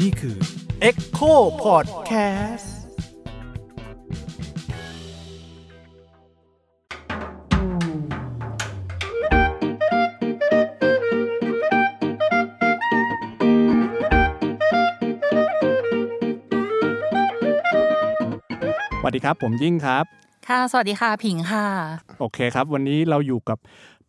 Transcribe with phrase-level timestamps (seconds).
[0.00, 0.36] นี่คือ
[0.88, 1.32] Echo
[1.64, 2.68] Podcast
[19.00, 20.04] สวัสดีครับ ผมยิ่งครับ
[20.48, 21.66] ค่ะ สวัสดีค่ะ ผิงค่ะ
[22.20, 23.58] โอเคครับ วันนี้เราอยู่กับ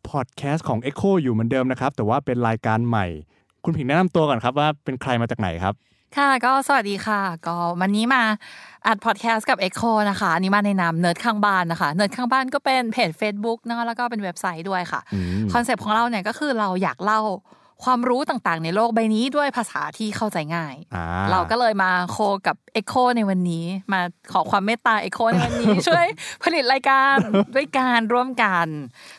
[0.09, 3.05] พอดแคสต์ของ Echo อยู่เหมือนเดิมนะครับ แต่ว่าเป็นรายการใหม่
[3.63, 5.73] คุณผิงแนะนำตัวก่อนครับว่าเป็นใครมาจากไหนครับ
[6.17, 8.23] ค่ะก็สวัสดีค่ะ ก็วันนี้มา
[8.87, 17.21] อัดพอดแคสต์กับ Echo นะคะอันนี้มาในนามเนิร์ดข้างบ้านนะคะเนิร์ดข้างบ้านก็เป็นเพจ Facebook นะคะแล้วก็เป็นเว็บไซต์ด้วยค่ะอืม concept ของเราเนี่ยก็คือเราอยากเล่า
[17.83, 24.01] ความรู้ต่างๆ ในโลกใบนี้ด้วยภาษาที่เข้าใจง่ายอ่าเราก็เลยมา co กับ Echo ในวันนี้ มา
[24.33, 26.05] ขอความเมตตา Echo ในวันนี้ ช่วย
[26.43, 27.17] ผลิตรายการ
[27.55, 28.67] ด้วยการร่วมกัน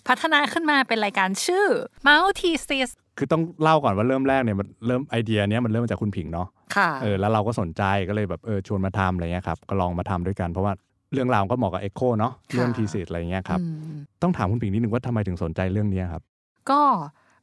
[0.08, 1.66] พัฒนาขึ้นมาเป็นรายการชื่อ
[2.06, 10.72] Multisys คือต้องเล่าก่อนว่าเริ่มแรกเนี่ยมันเริ่มไอเดียเนี้ยมันเริ่มมาจากคุณผิงเนาะค่ะเออแล้วเราก็สนใจก็เลยแบบเออชวนมาทำอะไรเงี้ยครับก็ลองมาทำด้วยกันเพราะว่า
[11.12, 16.22] เรื่องราวก็เหมาะกับ Echo เนาะเรื่องทีสิทธ์อะไรเงี้ยครับอืมต้องถามคุณผิงนิดนึงว่าทำไมถึงสนใจเรื่องเนี้ยครับ
[16.70, 16.82] ก็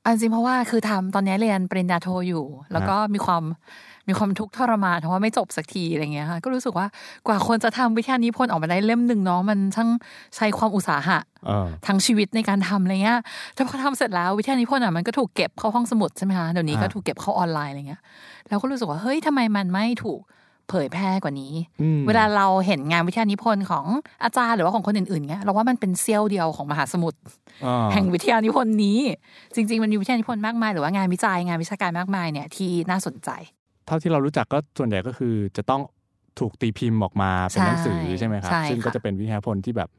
[0.06, 3.44] อันจริงเพราะว่าคือทำตอนนี้เรียนปริญญาโทอยู่ แล้วก็มีความ
[4.08, 6.88] มีความทุกข์ทรมานเพราะว่าไม่จบสักทีอะไรเงี้ยค่ะก็รู้สึกว่า
[7.28, 9.90] กว่าคนจะทำวิทยานิพนธ์ออกมาได้เล่มหนึ่งเนาะมันช่าง
[10.36, 13.20] ใช้ความอุตสาหะเออทั้งชีวิตในการทำอะไรเงี้ย
[13.54, 18.02] แต่พอทำเสร็จแล้ววิทยานิพนธ์อะมันก็ถูกเก็บเข้าห้องสมุดใช่ไหมคะเดี๋ยวนี้ก็อ่าถูกเก็บเข้าออนไลน์อะไรเงี้ย
[18.48, 20.22] แล้วก็รู้สึกว่าเฮ้ยทำไมมันไม่ถูก
[20.70, 23.86] เผยแพร่กว่านี้อืมเวลาเราเห็นงานวิทยานิพนธ์ของ
[24.24, 27.20] อาจารย์หรือว่าของคนอื่นๆเงี้ยเราว่ามันเป็นเซี่ยวเดียวของมหาสมุทร
[27.66, 29.00] อ่าแห่งวิทยานิพนธ์นี้
[29.56, 33.30] จริง ๆ มันมีวิทยานิพนธ์มากมายหรือว่างานวิจัยงานวิชาการมากมายเนี่ยที่น่าสนใจ
[33.86, 35.82] เท่าที่เรารู้จักก็ส่วนใหญ่ก็คือจะต้อง
[36.40, 39.90] ถูกตีพิมพ์ออกมาเป็นหนังสือใช่ใช่ไหมครับใช่ซึ่งก็ค่ะจะเป็นวิทยาพลที่แบบ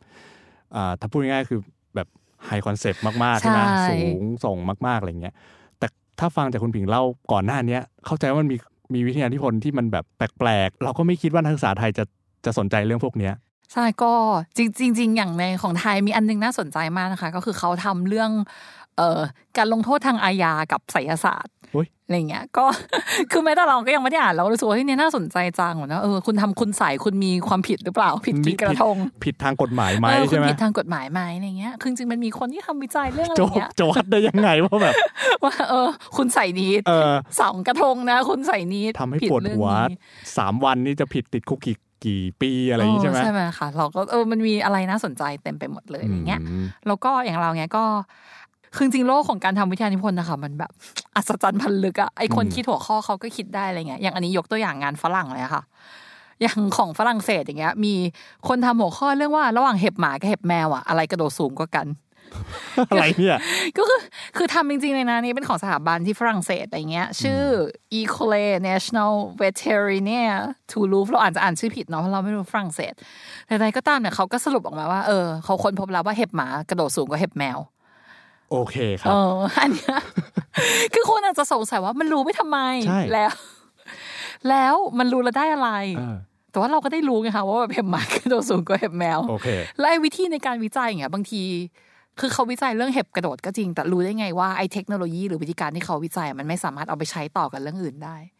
[0.75, 1.61] อ่าถ้าพูดง่ายๆคือ
[1.95, 2.09] แบบ
[2.47, 5.35] ไฮคอนเซปต์มากๆใช่ไหมใช่สูงส่งมากๆอะไรเงี้ย
[5.79, 5.87] แต่
[6.19, 8.57] ถ้าฟังจากคุณผิงเล่าก่อนหน้าเนี้ยเข้าใจว่ามันมี
[8.95, 12.05] มีวิทยานิพนธ์ที่มันแบบแปลกๆ เราก็ไม่คิดว่านักศึกษาไทยจะ
[12.45, 13.35] จะสนใจเรื่องพวกเนี้ย
[13.73, 14.13] ใช่ก็
[14.57, 18.31] จริงจริงๆอย่างในของไทยมีอันนึงน่าสนใจมากนะคะ ก็คือเขาทำเรื่อง
[19.01, 19.21] เอ่อ
[19.57, 22.65] การลงโทษทางอาญากับไสยศาสตร์อุ๊ยอะไรเงี้ยก็
[23.31, 34.95] คือแม้แต่เราก็ยังไม่ได้อ่านเรารู้สึกว่าเฮ้ยเนี่ยน่าสนใจจังนะเออคุณทำคุณใส่คุณมีความผิดหรือเปล่า ผิดกี่กระทง ผิดทางกฎหมายไหมเออคุใช่ณไหมผิดทางกฎหมายไหมอะไรเงี้ยคือจริงๆมันมีคนที่ทำวิจัยเรื่องอะไรจะเงี้ยจะวัดได้ยังไงว่าแบบ
[35.45, 39.97] ว่าเออ คุณใส่นี้เออสองกระทงนะ คุณใส่นี้ทำให้ผิดปวดเรื่องหัวนี้
[40.37, 47.85] สามวันนี่จะผิดติดคุกกี่กี่ปีอะไรอย่างงี้ใช่ไหมใช่ไหมคะเราก็เออมันมีอะไรน่าสนใจเต็มไปหมดเลยอย่างเงี้ยมแล้วก็อย่างเราเนี้ยก็
[48.75, 50.73] คือจริงๆโลกของการทำวิทยานิพนธ์นะคะมันแบบ
[51.17, 55.63] อัศจรรย์พันลึกอะไอคนอืมคิดหัวข้อเขาก็คิดได้อะไรเงี้ยอย่างอันนี้ยกตัวอย่างงานฝรั่งเลยอะค่ะ
[56.43, 57.95] อย่างของฝรั่งเศสอย่างเงี้ย มี
[58.49, 61.89] คนทำหัวข้อเรื่องว่าระหว่างเห็บหมากับเห็บแมวอะอะไรกระโดดสูงกว่ากัน
[62.91, 63.39] อะไรเนี่ย
[63.77, 64.01] ก็คือ
[64.37, 67.43] คือทำจริงๆเลยนะนี่เป็นของสถาบันที่ฝรั่งเศสอะไรเงี้ย ชื่อ
[67.99, 72.93] Ecole National Veterinaire Toulouse เราอาจจะอ่านชื่อผิดเนาะเพราะเราไม่รู้ฝรั่งเศส
[73.47, 77.59] แต่ใดก็ตามเนี่ยเขาก็สรุปออกมาว่าเออเขาค้นพบแล้วว่าเห็บหมากระโดดสูงกว่าเห็บแมว
[78.51, 79.99] โอเคครัเอบออันเนี้ย
[80.95, 83.33] คือคนอาจจะสงสัยว่ามันรู้ไม่ทำไมใช่แล้ว
[84.49, 86.17] แล้วมันรู้แล้วได้อะไรเออ
[86.51, 91.43] แต่ว่าเราก็ได้รู้ไงคะว่าแบบเห็บหมากระโดดสูงกว่าเห็บแมวโอเคและไอ้วิธีในการวิจัยอย่างเงี้ยบางที
[92.21, 98.40] คือเขาวิจัยเรื่องเห็บกระโดดก็จริง แต่รู้ได้ไงว่าไอ้เทคโนโลยีหรือวิธีการที่เขาวิจัยมันไม่สามารถเอาไปใช้ต่อกับเรื่องอื่นได้อื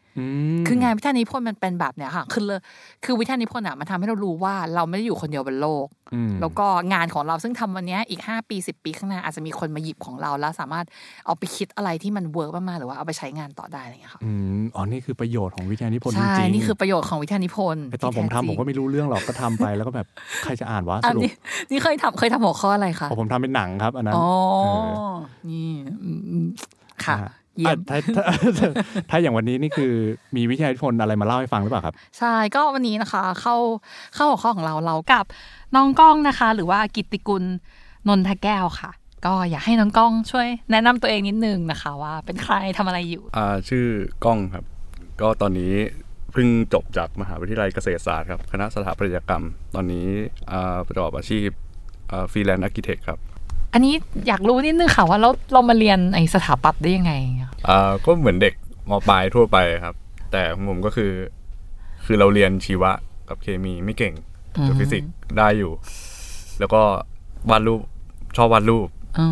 [0.67, 2.61] คืองานวิทยานิพนธ์มันเป็นแบบเนี้ยค่ะคือเลย
[3.05, 10.85] คือวิทยานิพนธ์อะมันทำให้เรารู้ว่าเราไม่ได้อยู่คนเดียวบนโลกอืมแล้วก็งานของเราซึ่งทำวันเนี้ยอีก 5 ปี 10 ปีข้างหน้าอาจจะมีคนมาหยิบของเราแล้วสามารถ
[11.25, 20.07] เอาไปคิดอะไรที่มัน work มากๆหรือว่าเอาไปใช้งานต่อได้อะไรอย่างเงี้ยค่ะอืมอ๋อนี่คือประโยชน์ของวิทยานิพนธ์จริงๆใช่นี่คือประโยชน์ของวิทยานิพนธ์ไอตอนผมทำผมก็ไม่รู้เรื่องหรอกก็ทำไปแล้วก็แบบ
[20.43, 21.31] ใครจะอ่านวะอัสนรุปนี้
[21.71, 24.27] นี่เคยทำเคยทำหัวข้ออะไรคะอ๋อผมทำเป็นหนังครับอันนั้นอ๋อ
[24.61, 25.15] เออ
[25.49, 25.69] นี่
[26.03, 26.45] อืมอืม
[27.05, 28.23] ค่ะอะ เยี่ยมอะถ้าถ้า
[29.09, 29.93] ถ้าอย่างวันนี้นี่คือ
[30.35, 33.55] มีวิทยานิพนธ์อะไรมาเล่าให้ฟังหรือเปล่าครับ ใช่ก็วันนี้นะคะ เข้า
[34.15, 35.25] เข้าหัวข้อของเราเรากับ
[35.75, 37.43] น้องก้องนะคะ หรือว่ากิตติกุล
[38.07, 38.91] นนทแก้วค่ะ
[39.25, 43.85] ก็อยากให้น้องก้องช่วยแนะนำตัวเองนิดนึงนะคะ ว่าเป็นใครทำอะไรอยู่อ่าชื่อ
[44.25, 44.65] ก้องครับ
[45.21, 45.73] ก็ตอนนี้
[46.33, 49.45] เพิ่งจบจากมหาวิทยาลัยเกษตรศาสตร์ครับคณะสถาปัตยกรรม
[49.75, 50.07] ตอนนี้
[50.51, 51.47] อ่าประกอบอาชีพ
[52.31, 53.19] freelance architect ครับ
[53.73, 53.93] อันนี้
[54.27, 58.53] อยากรู้นิดนึงค่ะว่าเราเรามาเรียนไอสถาปัตย์ได้ยังไงอะอ่าก็เหมือนเด็ก
[58.89, 59.95] มปลายทั่วไปครับ
[60.31, 61.11] แต่ของผมก็คือ
[62.05, 62.91] คือเราเรียนชีวะ
[63.29, 64.13] กับเคมีไม่เก่ง
[64.67, 65.71] กับฟิสิกส์ได้อยู่
[66.59, 66.81] แล้วก็
[67.49, 67.81] วาดรูป
[68.37, 68.87] ชอบวาดรูป
[69.19, 69.27] อ๋อ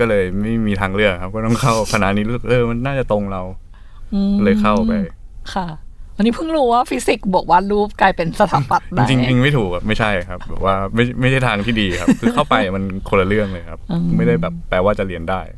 [0.00, 3.42] ก็เลยไม่มีทางเลือกครับ ก็ต้องเข้าคณะนี้รู้สึกเออมันน่าจะตรงเรา
[4.14, 4.92] อืมเลยเข้าไป
[5.54, 5.66] ค่ะ
[6.16, 13.80] วันนี้เพิ่งรู้ว่าฟิสิกส์บวกวาดรูปกลายเป็นสถาปัตย์ได้จริงๆจริงไม่ถูกอะไม่ใช่ครับแบบว่าไม่ไม่ใช่ทางที่ดีครับ คือเข้าไปมันคนละเรื่องเลยครับ
[14.16, 15.54] ไม่ได้แบบแปลว่าจะเรียนได้อ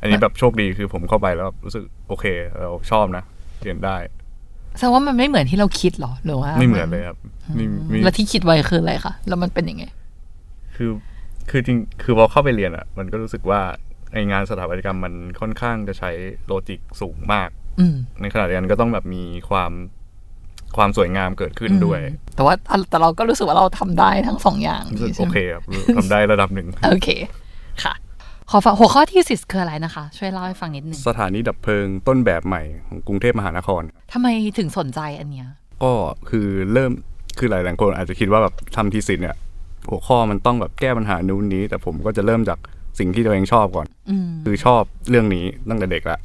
[0.00, 2.24] อันนี้แบบโชคดีคือผมเข้าไปแล้วรู้สึกโอเค
[2.60, 3.24] เราชอบนะ
[3.62, 3.96] เรียนได้
[4.76, 7.16] แสดงว่ามันไม่เหมือนที่เราคิดเหรอหรือว่า ไม่เหมือนเลยครับ
[7.58, 9.84] มีมีแล้วที่คิดไว้คืออะไรคะแล้วมันเป็นยังไง
[10.76, 10.90] คือ
[11.50, 13.60] คือจริงคือพอเข้าไปเรียนอะ มันก็รู้สึกว่า
[14.12, 16.10] ไองานสถาปัตยกรรมมันค่อนข้างจะใช้
[16.46, 17.63] โลจิกสูงมากอืม
[18.20, 19.72] ในขณะเดียวกันก็ต้องแบบมีความ
[20.76, 22.00] ความสวยงามเกิดขึ้นด้วย
[22.36, 22.54] แต่ว่า
[22.90, 25.62] แต่เราก็รู้สึกว่าเราทำได้ทั้งสองอย่างรู้สึกใช่โอไหมเคครับ
[25.96, 27.08] ทำได้ระดับหนึ่งโอเค
[27.82, 27.94] ค่ะ
[28.50, 33.82] ขอฟังหัวข้อที่สิคืออะไรนะคะ ช่วยเล่าให้ฟังนิดนึงสถานีดับเพลิงต้นแบบใหม่ของกรุงเทพมหานคร
[34.12, 34.28] ทำไม
[34.58, 35.48] ถึงสนใจอันเนี้ย
[35.82, 35.92] ก็
[36.30, 36.90] คือเริ่ม
[37.38, 39.36] คือหลายๆคนอาจจะคิดว่าแบบทำทีสิทธิ์เนี่ย
[39.90, 42.58] หัวข้อมันต้องแบบแก้ปัญหานู้นนี้ แต่ผมก็จะเริ่มจาก
[42.98, 46.18] สิ่งที่ตัวเองชอบก่อนอืมคือชอบเรื่องนี้ตั้งแต่เด็กละ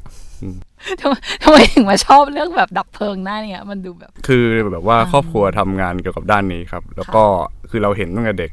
[1.00, 7.22] ทำไมทำไมถึงมาชอบเรื่องแบบดับเพลิงหน้าเนี่ยมันดูแบบ คือแบบว่าครอบครัวทำงานเกี่ยวกับด้านนี้ครับ แล้วก็
[7.70, 8.50] คือเราเห็นตั้งแต่เด็ก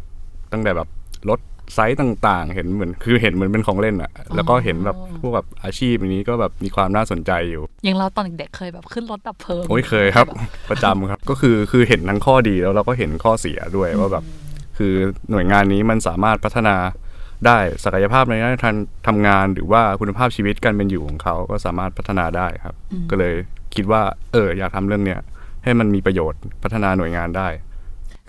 [0.51, 0.88] ตั้งแต่แบบ
[1.30, 1.39] รถ
[1.74, 10.28] ไซส์ต่างๆ เห็นเหมือนคือเห็นเหมือนเป็นของเล่นอะแล้วก็เห็นแบบพวกแบบอาชีพนี้ก็แบบมีความน่าสนใจอยู่อย่างเราตอนเด็กๆเคยแบบขึ้นรถดับเพลิงโอ้ยเคยครับ
[10.69, 14.24] ประจำครับ ก็คือคือเห็นทั้งข้อดีแล้วเราก็เห็นข้อเสียด้วยว่าแบบ
[14.78, 14.94] คือ
[15.31, 16.75] หน่วยงานนี้มันสามารถพัฒนา
[17.45, 18.75] ได้ศักยภาพในด้านการ
[19.07, 22.75] ทำงานหรือว่าคุณภาพชีวิตการเป็นอยู่ของเขาก็สามารถพัฒนาได้ครับ
[23.12, 23.34] ก็เลย
[23.75, 24.01] คิดว่า
[24.31, 25.19] เอออยากทำเรื่องเนี้ย
[25.63, 27.48] ให้มันมีประโยชน์พัฒนาหน่วยงานได้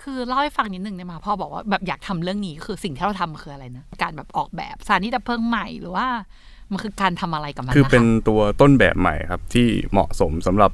[0.03, 6.07] คือเล่าให้ฟังนิดนึงได้ไหมพ่อบอกว่าแบบอยากทำเรื่องนี้คือสิ่งที่เราทำคืออะไรนะการแบบออกแบบสถานีดับเพลิงใหม่หรือว่า
[6.71, 10.71] มันคือการทำอะไรกับมันคือเป็นนะะตัวต้นแบบใหม่ครับ ที่เหมาะสมสำหรับ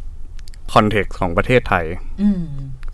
[0.73, 1.85] คอนเท็กซ์ของประเทศไทย
[2.21, 2.43] อืม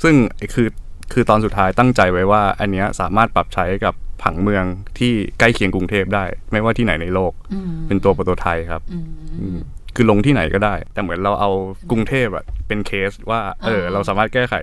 [0.04, 0.16] ซึ่ง
[0.54, 0.68] คือ
[1.12, 3.94] คือตอนสุดท้ายตั้งใจไว้ว่า อันเนี้ยสามารถปรับใช้กับ
[4.24, 4.66] ผังเมือง
[5.00, 9.08] ที่ใกล้เคียงกรุงเทพได้ ไม่ว่าที่ไหนในโลกอืมเป็นตัวโปรโตไทป์ครับอืม
[9.42, 9.60] อืม
[9.96, 11.52] คือลงที่ไหนก็ได้ แต่เหมือนเราเอา
[11.92, 14.56] กรุงเทพอะเป็นเคสว่า เอออ่าเราสามารถแก้ไข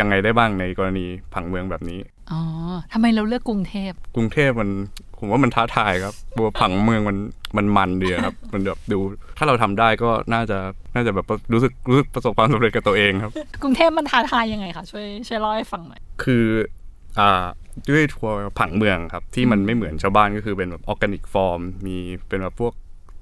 [0.00, 2.00] ยังไงได้บ้างในกรณีผังเมืองแบบนี้
[2.32, 2.40] อ๋อ
[2.92, 4.70] ทำไมเราเลือกกรุงเทพ กรุงเทพมัน
[5.22, 7.16] ผมว่ามันท้าทายครับตัวผังเมืองมัน
[7.56, 8.98] มันมันดีอะครับ มันแบบดู
[9.38, 10.58] ถ้าเราทำได้ก็น่าจะ
[10.94, 13.32] น่าจะแบบรู้สึกรู้สึกประสบความสำเร็จกับตัวเองครับ
[13.62, 16.44] กรุงเทพมันท้าทายยังไงคะช่วยช่วยเล่าให้ฟังหน่อยคือ
[17.20, 17.44] อ่า
[17.88, 21.96] ด้วยทัวร์ผังเมืองครับ ที่มันไม่เหมือนชาวบ้านก็คือเป็นแบบ organic form มี
[22.28, 22.72] เป็นแบบพวก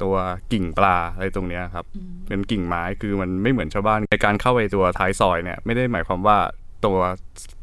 [0.03, 0.15] ตัว
[0.53, 1.85] ก้างปลาอะไรตรงเนี้ยครับ
[2.29, 6.39] เป็นกิ่งไม้คือมันไม่เหมือนชาวบ้านในการเข้าไปตัวท้ายซอยเนี่ยไม่ได้หมายความว่า
[6.85, 6.99] ตัว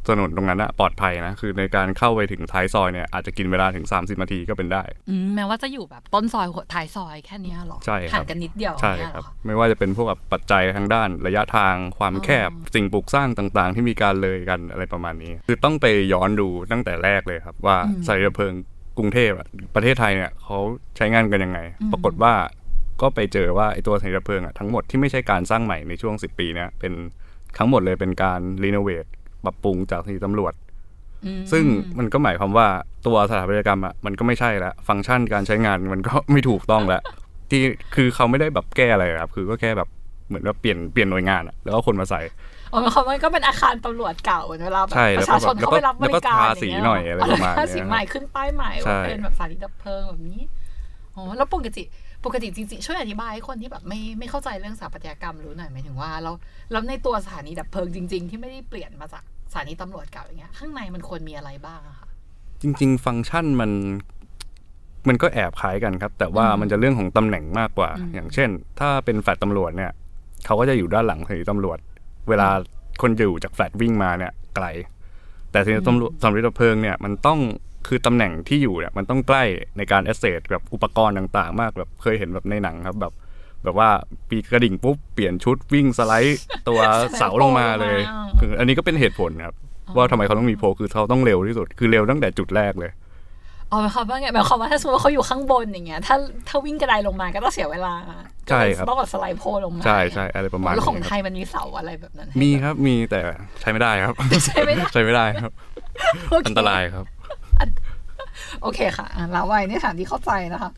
[0.07, 17.77] ถนนตรงนั้นอะปลอดภัยนะ คือในการเข้าไปถึงท้ายซอยเนี่ยอาจจะกินเวลาถึง 30นาทีก็เป็นได้อืมแม้ว่าจะอยู่แบบต้นซอยหัวท้ายซอยแค่เนี้ยหรอใช่ครับห่างกันนิดเดียวใช่เนี่ยคเหรับอไม่ว่าจะเป็นพวกแบบปัจจัยทางด้านระยะทางความแคบสิ่งปลูกสร้างต่างๆ ที่มีการเลยกันอะไรประมาณนี้ คือต้องไปย้อนดูตั้งแต่แรกเลยครับ ว่า
[18.07, 18.53] สายระเพลิง
[18.97, 20.59] กรุงเทพอะประเทศไทยเนี่ยเขา
[20.97, 21.59] ใช้งานกันยังไง
[21.91, 22.33] ปรากฏว่า
[23.01, 26.93] ก็ไปเจอว่าไอ้ตัวสายระเพลิงอะทั้งหมดที่ไม่ใช่การสร้างใหม่ในช่วง 10 ปีเนี่ยเป็น
[27.57, 29.05] ทั้งหมดเลยเป็นการรีโนเวท
[29.45, 30.53] ปรับปรุงจากที่ตำรวจ
[31.25, 31.63] อืมซึ่ง
[31.97, 32.67] มันก็หมายความว่า
[33.05, 37.01] ตัวสถาปัตยกรรมอะมันก็ไม่ใช่ละฟังก์ชันการใช้งานมันก็ไม่ถูกต้องละ
[37.51, 37.61] ที่
[37.95, 39.89] คือเขาไม่ได้แบบแก้อะไรครับ คือก็แค่แบบ
[40.27, 42.21] เหมือนว่าเปลี่ยนเปลี่ยนหน่วยงานอะแล้วก็คนมาใส่
[42.73, 50.39] อ๋อหมายความว่ามันก็เป็นอาคารตำรวจเก่าเหมือนเวลาแบบใช่ปแล้วระก็ชาชนแบบเขาไปรับบริการแล้วก็ทาสีหน่อยอะไรประมาณเนี้ยทาสีใหม่ขึ้นป้ายใหม่ใช่ว่าเป็นแบบสถานีดับเพลิงแบบนี้
[51.15, 51.83] อ๋อแล้วปกติ
[52.25, 56.35] ปกติจริงๆ ช่วยอธิบายให้คนที่แบบไม่ไม่เข้าใจเรื่องสถาปัตยกรรมรู้หน่อยหมายถึงว่าแล้ว
[56.71, 62.07] แล้วในตัวสถานีดับเพลิงจริง ๆ ที่ไม่ได้เปลี่ยนมาจากสถานีตำรวจเก่าอย่างเงี้ยข้างในมันควรมีอะไรบ้างอะคะ
[62.61, 63.71] จริง ๆ ฟังก์ชันมัน
[65.07, 68.49] มันก็แอบคล้ายกันครับ แต่ว่ามันจะเรื่องของตำแหน่งมากกว่า อย่างเช่น
[68.79, 69.91] ถ้าเป็นแฟลตตำรวจเนี่ย
[70.45, 71.77] เขาก็จะอยู่ด้านหลังสถานีตำรวจ
[72.29, 72.49] เวลา
[73.01, 74.65] คนอยู่จากแฟลตวิ่งมาเนี่ยไกล
[75.51, 77.39] แต่สถานีตำรวจสำรวจดับเพลิงเนี่ยมันต้อง
[77.87, 79.43] คือตำแหน่งที่อยู่เนี่ยมันต้องใกล้
[79.77, 83.13] ในการแอสเซทแบบอุปกรณ์ต่างๆ มากแบบเคยเห็นแบบในหนังครับแบบ
[83.63, 83.89] แบบว่า
[84.29, 86.79] ตีกระดิ่งปุ๊บเปลี่ยนชุดวิ่งสไลด์ตัว
[87.17, 87.99] เสาลงมาเลย
[88.39, 89.55] คืออันนี้ก็เป็นเหตุผลครับ
[89.95, 92.91] ว่าทำไมเขาต้องมี pole คือเขาต้องเร็วที่สุด คือเร็วตั้งแต่จุดแรกเลย
[93.71, 96.15] อ๋อหมายความว่าไงหมายความว่าถ้าสมมติว่าเขาอยู่ข้างบนอย่างเงี้ยถ้า
[96.47, 97.93] ถ้าวิ่งกระไดลงมาก็ต้องเสียเวลา
[98.49, 103.19] ใช่ครับต้องแบบสไลด์โพลลงมาใช่ใช่อะไรประมาณแล้วนี้ของไทครับยมันมีเสาอะไรแบบนั้นให้มีครับมีแต่
[103.61, 104.13] ใช้ไม่ได้ครับ
[104.45, 105.51] ใช้ไม่ได้ใช้ไม่ได้ครับ
[106.29, 107.05] โอเคอันตรายครับ
[108.61, 110.71] โอเคค่ะอะลาไว้ในฐานที่เข้าใจนะคะ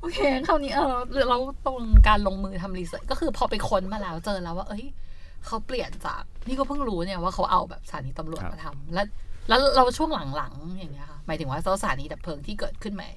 [0.00, 0.94] โอเคคราวนี้เออ
[1.28, 4.84] เราตรงการลงมือทำรีเสิร์ชก็คือพอไปค้นมาแล้วเจอแล้วว่า เอ้ย
[5.46, 9.06] เขาเปลี่ยนจากนี่ก็เพิ่งรู้เนี่ยว่าเขาเอาแบบสถานีตำรวจครับมาทำแล้ว
[9.48, 13.10] แล้วเราช่วงหลังๆอย่างเงี้ยค่ะหมายถึงว่าสถานีดับเพลิงที่เกิดขึ้นใหม่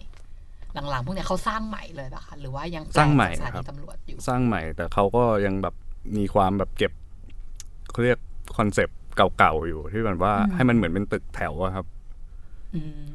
[0.73, 5.75] หลังๆพวกเนี้ยเขาสร้างใหม่เลยปะคะหรือว่ายังแปลงสร้างใหม่จากสถาครันีบตำรวจอยู่สร้างใหม่ แต่เขาก็ยังแบบ
[6.17, 6.91] มีความแบบเก็บ
[7.91, 8.19] เขาเรียก
[8.57, 8.99] concept
[9.37, 12.00] เก่าๆอยู่ที่แบบว่าให้มันเหมือนเป็นตึกแถวอะครับอืม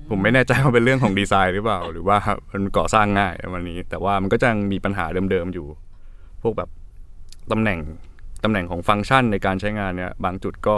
[0.08, 2.16] ผมไม่แน่ใจว่าเป็นเรื่องของดีไซน์หรือเปล่า หรือว่า
[2.52, 5.66] มันก่อสร้างง่ายวันนี้ แต่ว่ามันก็จะยังมีปัญหาเดิมๆอยู่
[6.42, 6.70] พวกแบบ
[7.52, 7.78] ตำแหน่ง
[8.44, 10.76] ตำแหน่งของฟังก์ชันในการใช้งานเนี่ย บางจุดก็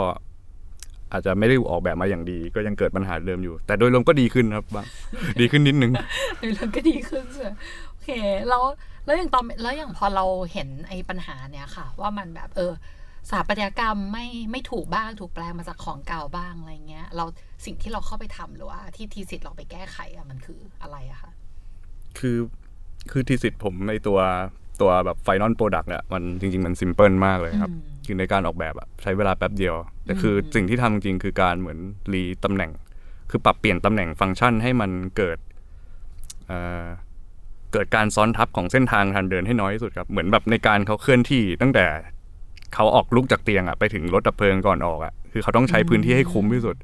[1.11, 4.85] อาจจะไม่ได้ออกแบบมาอย่างดี ก็ยังเกิดปัญหาเดิมอยู่ แต่โดยรวมก็ดีขึ้นครับบาง
[5.39, 5.91] ดีขึ้นนิดนึง
[6.39, 7.49] ในเรื่องก็ดีขึ้นใช่ไหม
[7.89, 8.15] โอเคเค
[8.49, 8.63] แล้ว
[9.05, 12.71] แล้วอย่างตอนแล้วอย่างพอเราเห็นไอ้ปัญหาเนี้ยค่ะ ว่ามันแบบเออ
[13.29, 17.25] สถาปัตยกรรมไม่ไม่ถูกบ้างถูกแปลงมาจากของเก่าบ้างอะไรเงี้ย เรา
[17.65, 21.31] สิ่งที่เราเข้าไปทำหรือว่าที่ทีสิทธิ์เราไปแก้ไขอะมันคืออะไรอะคะ
[22.19, 22.37] คือ
[23.11, 24.19] คือ thesis ผมในตัว
[24.81, 27.73] ตัวแบบ final product เนี่ยมันจริง ๆ มัน simple มากเลยครับ
[28.05, 31.79] คือในการออกแบบอะใช้เวลาแป๊บเดียว แต่คือสิ่งที่ทำจริงๆคือการเหมือน
[32.13, 32.71] re ตำแหน่ง
[33.29, 35.37] คือปรับเปลี่ยนตำแหน่งฟังก์ชันให้มันเกิด
[36.47, 36.83] เอ่อ
[37.73, 41.85] เกิดการซ้อนทับของเส้นทางทางเดินให้น้อยที่สุดครับ เหมือนแบบในการเขาเคลื่อนที่ตั้งแต่
[42.75, 46.75] เขาออกลุกจากเตียงอะไปถึงรถดับเพลิงก่อนออกอะคือเขาต้องใช้พื้นที่ให้คุ้มที่สุด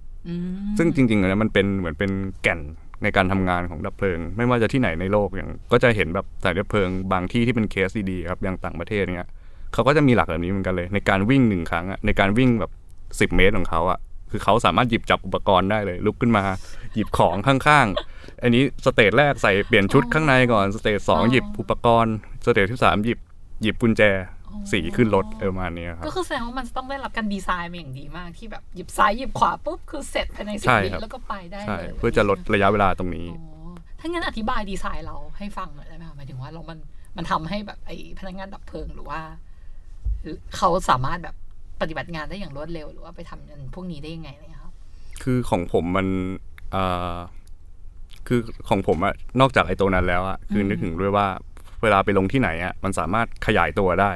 [0.78, 2.12] ซึ่งจริงๆแล้วมันเป็นเหมือนเป็น
[2.44, 2.60] แก่น
[3.04, 9.30] ในการทำงานของดับเพลิง ไม่ว่าจะที่ไหนในโลกอย่างก็จะเห็นแบบสายดับเพลิงบางที่ที่เป็นเคสดีๆครับอย่างต่างประเทศเนี้ย
[9.74, 12.72] เขาก็จะมีหลักแบบนี้เหมือนกันเลย ในการวิ่งหนึ่งครั้งอะในการวิ่งแบบ
[13.20, 14.00] สิบ10 เมตรของเขาอะ
[14.32, 16.44] คือเขาสามารถหยิบจับอุปกรณ์ได้เลย ลุกขึ้นมา
[16.96, 23.20] หยิบของข้างๆ อันนี้ stage แรกใส่เปลี่ยนชุดข้างในก่อน stage สองหยิบอุปกรณ์ stage ที่สามหยิบ
[23.62, 24.02] หยิบกุญแจ
[24.72, 36.80] สี่ขึ้นรถเออประมาณนี้ครับก็คือแสดงว่ามันจะต้องได้รับการดีไซน์มาอย่างดีมากที่แบบหยิบซ้ายหยิบขวาปุ๊บคือเสร็จภายในสิบวิใช่ครับแล้วก็ไปได้ใช่เลยเพื่อจะลดระยะเวลาตรงนี้อ๋อถ้างั้นอธิบายดีไซน์เราให้ฟังหน่อยได้ไหมคะหมายถึงว่าเรามัน
[37.18, 39.20] มันทำให้แบบไอ้พนักงานดับเพลิงหรือว่า
[40.22, 41.36] หรือเขาสามารถแบบ
[41.82, 44.74] ปฏิบัติงานได้อย่างรวดเร็ว หรือว่าไปทำงานพวกนี้ได้ยังไงเนี่ยครับ
[45.24, 46.08] คือของผมมัน
[46.72, 46.84] เอ่
[47.14, 47.16] อ
[48.28, 51.28] คือของผมอะนอกจากไอ้ตัวนั้นแล้วอะคือนึกถึงด้วยว่า
[51.84, 54.12] เวลาไปลงที่ไหนอะมันสามารถขยายตัวได้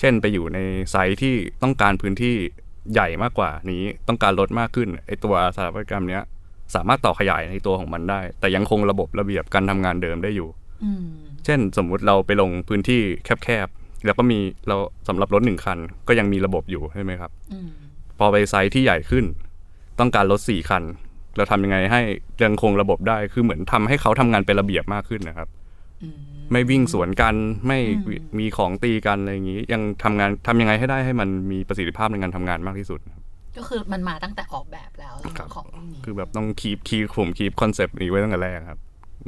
[0.00, 0.58] เช่นไปอยู่ใน
[0.90, 2.34] ไซต์ที่ต้องการพื้นที่
[2.92, 6.22] ใหญ่มากกว่านี้ต้องการลดมากขึ้นไอ้ตัวสถาปัตยกรรมเนี้ย
[6.74, 10.48] สามารถต่อขยายในตัวของมันได้ แต่ยังคงระบบระเบียบการทำงานเดิมได้อยู่
[10.84, 11.04] อืม
[11.44, 13.00] เช่นสมมุติเราไปลงพื้นที่
[13.44, 14.38] แคบๆแล้วก็มี
[14.68, 14.76] เรา
[15.08, 15.78] สำหรับรถหนึ่งคัน
[16.08, 17.68] ก็ยังมีระบบอยู่ใช่ไหมครับอืม
[18.18, 19.24] พอไปไซต์ที่ใหญ่ขึ้น
[19.98, 20.82] ต้องการรถสี่คัน
[21.36, 22.00] เราทำยังไงให้
[22.42, 25.48] ยังคงระบบได้คือเหมือนทำให้เขาทำงานเป็นระเบียบมากขึ้นนะครับ
[26.02, 27.34] อืม ไม่วิ่งสวนกัน
[27.66, 33.22] ไม่อืมมีของตีกันอะไรอย่างนี้ ยังทำงานทำยังไงให้ได้ให้มันมีประสิทธิภาพในการทำงานมากที่สุดครับ
[33.56, 38.78] ก็คือมันมาตั้งแต่ออกแบบแล้วครับของพวกนี้คือแบบต้องคีบคีบผมคีบคอนเซปต์นี้ไว้ตั้งแต่แรกครับ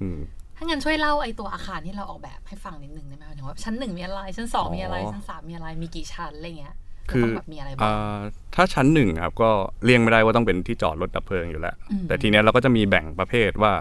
[0.01, 0.19] อืม
[0.57, 6.75] ถ้างั้นช่วยเล่าไอ้ตัวอาคารที่เราออกแบบให้ฟังนิดนึงได้ไหมหมายถึงว่าชั้นหนึ่งมีอะไรชั้นสองมีอะไรอ๋อชั้นสามมีอะไรมีกี่ชั้นอะไรเงี้ย
[7.11, 8.19] คือแล้วก็แบบมีอะไรบ้างอ่า
[8.55, 9.51] ถ้าชั้นหนึ่งครับก็
[9.85, 13.73] เลี่ยงไม่ได้ว่าต้องเป็นที่จอดรถดับเพลิงอยู่แล้วอืมแต่ทีเนี้ยเราก็จะมีแบ่งประเภทว่า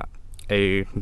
[0.50, 0.54] ไอ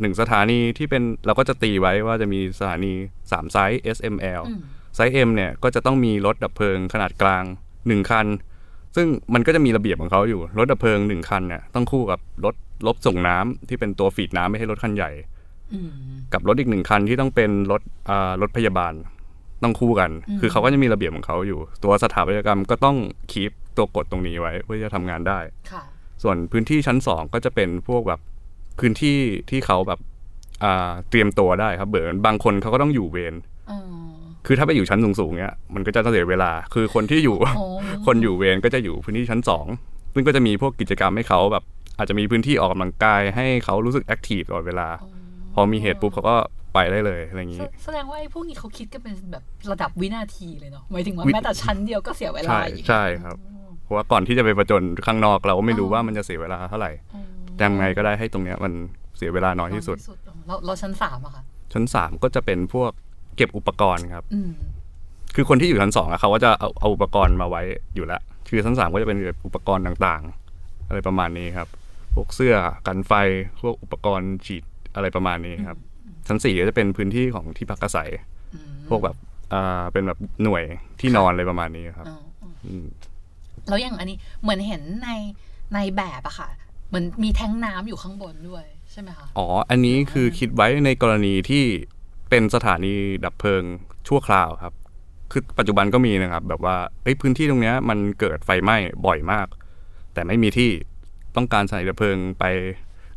[0.01, 4.62] หนึ่งสถานีที่เป็นเราก็จะตีไว้ว่าจะมีสถานี 3 size S M L อืม
[4.96, 7.44] ไซส์ M เนี่ยก็จะต้องมีรถดับเพลิงขนาดกลาง
[7.77, 8.27] 1 คัน
[8.96, 12.56] ซึ่งมันก็จะมีระเบียบของเขาอยู่ รถดับเพลิง 1 คันเนี่ยต้องคู่กับรถ
[12.88, 15.12] รถส่งน้ำที่เป็นตัว feed น้ำไม่ให้รถคันใหญ่
[15.74, 15.89] อืม
[16.34, 18.94] กับรถอีกหนึ่งคันที่ต้องเป็นรถอ่ารถพยาบาล
[19.63, 22.98] ต้องคู่กันอืมคือเขาก็จะมีระเบียบของเขาอยู่ ตัวสถาปัตยกรรมก็ต้อง
[23.31, 25.39] keep ตัวกฎตรงนี้ไว้เพื่อจะทำงานได้
[25.72, 25.84] ค่ะ
[26.24, 28.22] ส่วนพื้นที่ชั้นสองก็จะเป็นพวกแบบ
[28.79, 29.17] พื้นที่
[29.50, 30.00] ที่เขาแบบ
[30.63, 33.36] อ่าเตรียมตัวได้ครับเบิร์นบางคนเขาก็ต้องอยู่เวร
[33.72, 33.77] อ๋อ
[34.46, 37.65] คือถ้าไปอยู่ชั้นสูงๆเนี้ยมันก็จะต้องเสียเวลา คือคนที่อยู่อ๋อ
[38.07, 39.65] คนอยู่เวรก็จะอยู่พื้นที่ชั้นสอง
[40.13, 41.63] ซึ่งก็จะมีพวกกิจกรรมให้เขาแบบ
[41.98, 44.88] อาจจะมีพื้นที่ออกกำลังกายให้เขารู้สึก active ตลอดเวลา
[45.53, 46.36] พอมีเหตุปุ๊บเขาก็
[46.74, 53.38] ไปได้เลยอะไรอย่างแสนี้ แสดงว่าไอ้พวกนี้เขาคิดกันเป็นแบบระดับวินาทีเลยเนาะหมายถึงว่าวิแม้แต่ชั้นเดียวก็เสียเวลาใช่อีกใช่ครับ
[53.84, 56.91] เพราะว่าก่อนที่จะไปประจนข้างนอกเราก็ไม่รู้ว่ามันจะเสียเวลาเท่าไหร่
[57.59, 58.73] อ๋อทำไงก็ได้ให้ตรงเนี้ยมัน
[59.17, 59.97] เสียเวลาน้อยที่สุด
[60.47, 62.91] เราเราชั้นสามอะค่ะ ชั้นสามก็จะเป็นพวก
[63.37, 64.51] เก็บอุปกรณ์ครับอืม
[65.35, 67.61] คือคนที่อยู่ชั้นสองอะเขาก็จะเอาเอาอุปกรณ์มาไว้
[67.95, 71.67] อยู่แล้ว คือชั้นสามก็จะเป็นอุปกรณ์ต่างๆ อะไรประมาณนี้ครับ
[72.15, 72.55] พวกเสื้อ
[72.87, 73.13] กันไฟ
[73.61, 74.63] พวกอุปกรณ์ฉีด
[74.95, 75.77] อะไรประมาณนี้ครับ
[76.27, 78.09] ชั้นสี่ก็จะเป็นพื้นที่ของที่พักอาศัย
[78.53, 79.15] อืมพวกแบบ
[79.53, 80.63] อ่าเป็นแบบหน่วย
[80.99, 82.85] ที่นอนอะไรประมาณนี้ครับอ๋ออ๋ออืม
[83.67, 85.09] แล้วอย่างอันนี้เหมือนเห็นใน
[85.73, 86.49] ในแบบอะค่ะ
[86.89, 91.63] เหมือนมีแท้งน้ำอยู่ข้างบนด้วยใช่ไหมคะอ๋ออันนี้คือคิดไว้ในกรณีที่
[92.29, 92.94] เป็นสถานี
[93.25, 93.63] ดับเพลิง
[94.08, 94.74] ชั่วคราวครับ
[95.32, 99.48] คือปัจจุบันก็มีนะครับ แบบว่าเอ้ยพื้นที่ตรงเนี้ยมันเกิดไฟไหม้บ่อยมาก
[100.13, 100.72] แต่ไม่มีที่
[101.36, 102.44] ต้องการสถานีดับเพลิงไป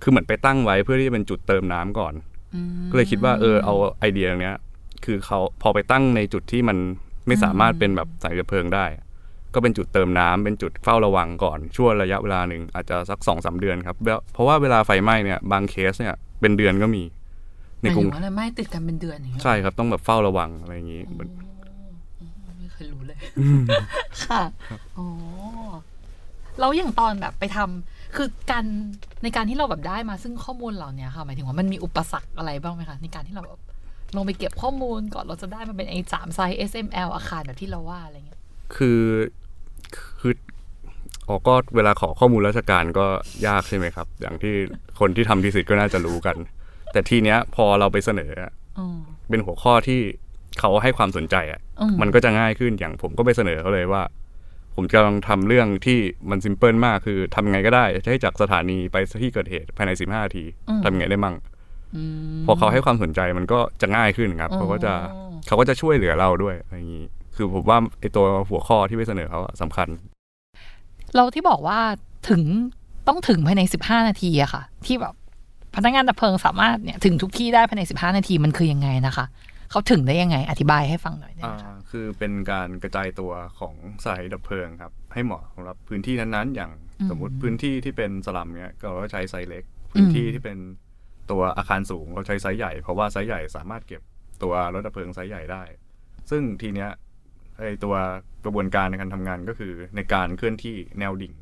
[0.03, 2.15] คือเหมือนไปตั้งไว้เพื่อที่จะเป็นจุดเติมน้ำก่อน
[2.91, 4.57] ก็เลยคิดว่าเออเอาไอเดียตรงเนี้ย
[5.05, 6.79] คือเขาพอไปตั้งในจุดที่มัน
[7.27, 8.85] ไม่สามารถเป็นแบบสานีดับเพลิงได้
[9.55, 17.03] ก็เป็นจุดเติมน้ำเป็นจุดเฝ้าระวังก่อนช่วงระยะเวลาหนึ่งอาจจะสักสองสามเดือนครับแล้วเพราะว่าเวลาไฟไหม้เนี่ยบางเคสเนี่ยเป็นเดือนก็มี
[17.83, 21.29] หในมายกรุถึงงว่าอะไรไม่ติดกันเป็นเดือนอย่างเงี้ยใช่ครับต้องแบบเฝ้าระวังอะไรอย่างนี้เหมือน
[22.59, 23.17] ไม่เคยรู้เลย
[24.25, 24.43] ค่ะ
[24.99, 25.07] อ๋อ
[26.59, 28.65] แล้วอย่างตอนแบบไปทำคือการ
[29.23, 33.61] ในการที่เราแบบได้มาซึ่งข้อมูลเหล่านี้ค่ะหมายถึงว่ามันมีอุปสรรคอะไรบ้างไหมคะในการที่เราแบบ
[34.17, 38.41] ลงไปเก็บข้อมูลก่อนเราจะได้มาเป็นไอ้สามไซส์ SML อาคารแบบที่เราว่าอะไรเงี้ย
[38.77, 39.01] คือ
[40.21, 40.35] คือ
[41.29, 43.07] อ๋อก็เวลาขอข้อมูลราชการก็
[43.47, 44.55] ยากใช่ไหมครับ อย่างที่
[45.01, 46.37] คนที่ทำทีสิทธ์ก็น่าจะรู้กัน
[46.93, 50.01] แต่ทีเนี้ยพอเราไปเสนออะอืมเป็นหัวข้อที่
[50.61, 54.03] เขาให้ความสนใจอะอืมมันก็จะง่ายขึ้นอย่างผมก็ไปเสนอเขาเลยว่า
[54.75, 55.99] ผมกำลังทำเรื่องที่
[56.31, 60.45] มันซิมเพิลมากคือทำไงก็ได้ให้จากสถานีไปที่เกิดเหตุภายใน15นาที
[60.85, 61.37] ทำไงได้มั่ง
[61.97, 62.03] อื
[62.41, 64.95] มพอเขาให้ความสนใจมันก็จะง่ายขึ้นครับอ๋อเขาก็จะ
[65.47, 67.05] เขาก็จะช่วยเหลือเราด้วยอะไรอย่างนี้
[67.37, 69.89] คือผมว่าไอตัวหัวข้อที่ไปเสนอเขาอะสำคัญ
[71.15, 71.79] เราที่บอกว่า
[72.29, 72.43] ถึง
[73.09, 75.15] ต้องถึงภายในสิบห้านาทีอะค่ะ ที่แบบ
[75.77, 79.27] พนักงานดับเพลิงสามารถเนี่ยถึงทุกที่ได้ภายในสิบห้านาทีมันคือยังไงนะคะ
[79.71, 86.71] เขาถึงได้ยังไงอธิบายให้ฟังหน่อยได้ไหมอ่าคะคือเป็นการกระจายตัวของสถานีดับเพลิงครับ ให้เหมาะสำหรับพื้นที่นั้นๆ อย่าง
[87.11, 90.59] สมมุติพื้นที่ที่เป็นสลัมเนี้ยก็เราก็ใช้ไซส์เล็ก พื้นที่ที่เป็น
[91.31, 94.03] ตัวอาคารสูงเราใช้ไซส์ใหญ่ เพราะว่าไซส์ใหญ่สามารถเก็บ
[94.43, 95.63] ตัวรถดับเพลิงไซส์ใหญ่ได้
[96.31, 96.91] ซึ่งทีเนี้ย
[97.61, 97.95] ไอตัว
[98.45, 101.33] กระบวนการในการทำงานก็คือในการเคลื่อนที่แนวดิ่ง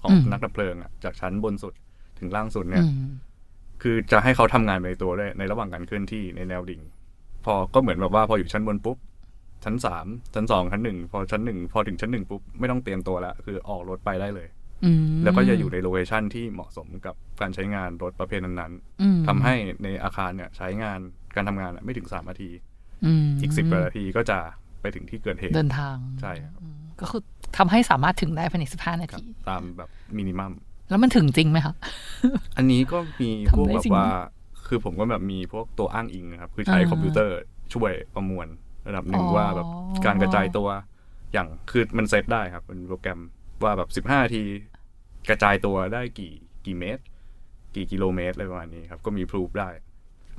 [0.00, 1.74] ของนักดับเพลิงอะจากชั้นบนสุด
[2.18, 3.10] ถึงล่างสุดเนี่ยอืม
[3.82, 6.80] คือจะให้เขาทำงานไปในตัวด้วยในระหว่างการเคลื่อนที่ในแนวดิ่ง
[7.44, 8.98] พอก็เหมือนแบบว่าพออยู่ชั้นบนปุ๊บ
[9.64, 14.48] ชั้นสามชั้นสองชั้นหนึ่งพอชั้นหนึ่งพอถึงชั้นหนึ่งปุ๊บไม่ต้องเตรียมตัวแล้วคือออกรถไปได้เลย
[14.84, 18.72] อืมแล้วก็จะอยู่ในโลเคชันที่เหมาะสมกับการใช้งานรถประเภทนั้น
[19.02, 21.00] อืมๆทำให้ในอาคารเนี่ยใช้งาน
[21.34, 22.50] การทำงานอะไม่ถึงสามนาที
[23.06, 23.06] ม
[23.42, 24.38] อีกสิบนาทีก็จะ
[24.80, 27.22] ไปถึงที่เกิดเหตุ เดินทาง ใช่ครับอืมก็คือ
[27.56, 30.52] ทำให้สามารถถึงได้ภายในสิบห้านาครับที ตามแบบมินิมัม
[30.90, 31.74] แล้วมันถึงจริงไหมคะ
[32.56, 34.08] อันนี้ก็มีทำพวกได้แบบจริงไหมว่า
[34.66, 37.38] คือผมก็แบบมีพวกตัวอ้างอิงนะครับ คือใช้อ่าคอมพิวเตอร์
[37.74, 38.46] ช่วยประมวล
[38.88, 39.66] ระดับหนึ่งอ๋อว่าแบบ
[40.06, 40.68] การกระจายตัว
[41.32, 43.20] อย่างคือมันเซตได้ครับเป็นโปรแกรม
[43.64, 44.42] ว่าแบบสิบห้านาที
[45.28, 46.32] กระจายตัวได้กี่
[46.66, 47.02] กี่เมตร
[47.74, 49.70] กี่กิโลเมตรอะไรประมาณนี้ครับ ก็มีพรูฟได้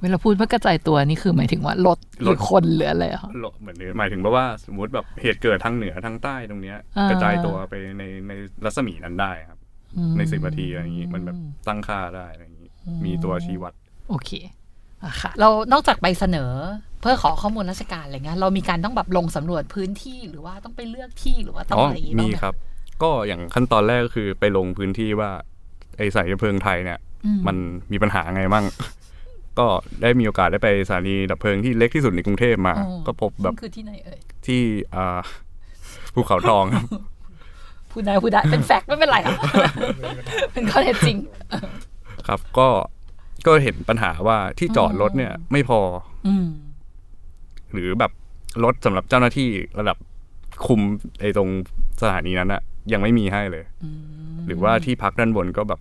[0.01, 8.31] เวลาพูดว่ากระจายตัวนี่คือหมายถึงว่ารถหรือคนหรืออะไรอะคะโลเหมือนหมายถึงว่าสมมติแบบเหตุเกิดทางเหนือทางใต้ตรงเนี้ยอ่ากระจายตัวไปในใน
[8.65, 9.59] รัศมีนั้นได้ครับ
[9.97, 11.37] อืมในสิบนาทีอะไรอย่างนี้มันแบบ
[11.67, 12.69] ตั้งค่าได้อะไรอย่างนี้
[13.05, 13.73] มีตัวชี้วัด
[14.09, 14.31] โอเค
[15.03, 16.51] อะค่ะเรานอกจากไปเสนอ
[17.01, 22.55] เพื่อขอข้อมูลราชการอะไรเงี้ยเรามีการต้องแบบลงสำรวจพื้นที่หรือว่าต้องไปเลือกที่หรือว่าต้องอ๋ออะไรอย่างงี้มีบ้างไหครับ
[23.03, 25.29] ก็อย่างขั้นตอนแรกก็คือไปลงพื้นที่ว่า
[25.97, 27.57] ไอสายดับเพลิงไทยเนี่ยอืมมัน
[27.91, 28.65] มีปัญหาไงมั่ง
[29.59, 29.67] ก็
[30.01, 34.61] ได้มีโอกาสได้ไปสถานีดับเพลิงที่เล็กที่สุดในกรุงเทพมาอ๋อก็พบแบบคือที่ไหนเอ่ยที่
[34.95, 35.19] อ่า
[36.13, 36.85] ภูเขาทองครับ
[37.91, 39.35] พูดได้พูดได้เป็นแฟกต์ไม่เป็นไรครับ
[40.53, 41.17] เป็นข้อเท็จจริง
[42.27, 42.67] ครับก็
[43.45, 45.79] ก็เห็นปัญหาว่าที่จอดรถเนี่ย ไม่พอ
[46.27, 46.47] อืม
[47.73, 48.11] หรือแบบ
[48.63, 49.97] รถสำหรับเจ้าหน้าที่ระดับ
[50.67, 50.81] คุม
[51.19, 51.49] ไอ้ตรง
[52.01, 52.61] สถานีนั้นอะ
[52.93, 53.63] ยังไม่มีให้เลย
[54.47, 55.79] หรือว่าที่พักด้านบนก็แบบ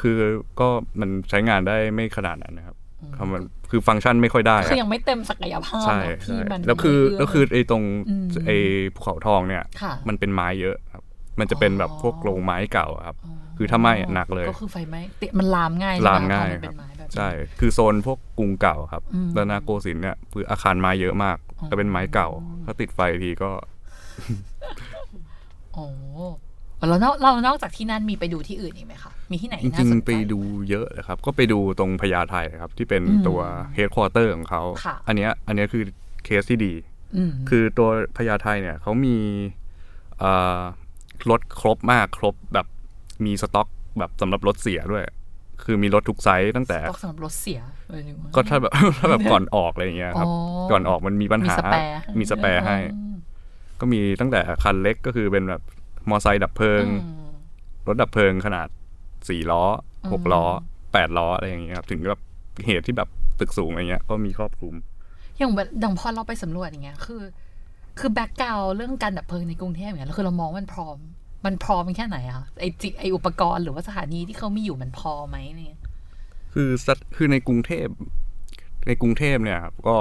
[0.00, 0.16] คือ
[0.60, 0.68] ก็
[1.00, 2.76] มันใช้งานได้ไม่ขนาดนั้นนะครับ
[3.16, 8.56] คำมันคือฟังก์ชันไม่ค่อยได้คืออะยังไม่เต็มศักยภาพใช่อะที่ใช่มันแล้วคือไม่เอื้แล้วคือไอ้ตรงอืมไอ้
[8.94, 11.02] ภูเขาทองเนี่ยค่ะมันเป็นไม้เยอะครับ
[11.40, 13.16] มันจะเป็นแบบพวกโรงไม้เก่าอะครับ
[13.56, 17.28] คือถ้าไหม้อะหนักเลย ก็คือไฟไหม้ติมันลามง่ายลามง่ายใช่ไหพอมันคเป็รับนไม้แบบนี้ใช่
[17.60, 22.28] คือโซนพวกกรุงเก่าครับอืมแล้วนาโกสินทร์เนี่ยคืออาคารไม้เยอะมากแต่เป็นไม้เก่า
[22.64, 23.50] ถ้าติดไฟทีก็
[25.74, 25.86] โอ้
[26.88, 33.40] แล้วนอกเรานอกจากที่นั่นมีไปดูที่อื่นอีกไหมคะ มีที่ไหนจน่าริงสนๆใจไปดูเยอะเลยครับ ก็ไปดูตรงพญาไทครับ ที่เป็นอืมตัว
[33.74, 35.84] เฮดค q u เตอร์ของเขาค่ะอันเนี้ยอันเนี้ยคือ
[36.24, 36.74] เคสที่ดี
[37.16, 39.16] อืมคือตัวพญาไทเนี่ยเขามี
[40.18, 40.60] เอ่อ
[41.30, 42.66] รถครบมากครบแบบ
[43.24, 45.04] มีสต็อกแบบสำหรับรถเสียด้วย
[45.64, 47.60] คือมีรถทุกไซส์ตั้งแต่ต้องสำหรับรถเสีย
[47.90, 50.32] หมายถึงว่าก็ถ้าแบบถ้าแบบก่อนออกอะไรอย่างเงี้ยครับอ๋อ
[50.70, 53.14] ก่อนออกมันมีปัญหามี spare มี spare ให้อืม
[53.80, 55.62] ก็มีตั้งแต่คันเล็กก็คือเป็นแบบ
[56.10, 57.30] มอไซค์ดับเพลิงอืม
[57.86, 58.68] รถดับเพลิงขนาด
[59.28, 59.62] สี่ล้อ
[60.12, 60.44] หกอืมล้อ
[60.92, 62.20] แปดล้ออะไรอย่างเงี้ยครับ ถึงแบบ
[62.66, 63.08] เหตุที่แบบ
[63.40, 64.74] ตึกสูงอะไรเงี้ย ก็มีครอบคลุม
[65.38, 67.22] อย่างแบบอย่างพอเราไปสำรวจอย่างเงี้ย คือ
[67.98, 70.96] คือแบ็กกราวเรื่องการดับเพลิงในกรุงเทพอย่างเงี้ยแล้วคือเรามองว่ามันพร้อม
[71.46, 75.78] มันพร้อมแค่ไหนอะไอจิไออุปกรณ์หรือว่าสถานีที่เขามีอยู่มันพอไหมเนี่ย
[76.54, 77.86] คือสัตคือในกรุงเทพ
[78.86, 79.96] ในกรุงเทพเนี่ยครับก็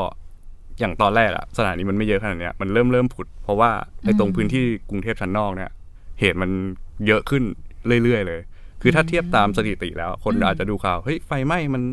[0.80, 3.72] อย่างตอนแรกอะสถานีมันไม่เยอะขนาดเนี้ยมันเริ่มเริ่มผุด เพราะว่า
[4.04, 5.72] ไอ้ตรงพื้นที่กรุงเทพชั้นนอกเนี่ย
[6.20, 6.50] เหตุมัน
[7.08, 7.44] เยอะขึ้น
[8.04, 8.40] เรื่อยๆเลย
[8.82, 11.84] คือถ้าเทียบตามสถิติแล้ว คนอาจจะดูข่าวเฮ้ยไฟไหม้มัน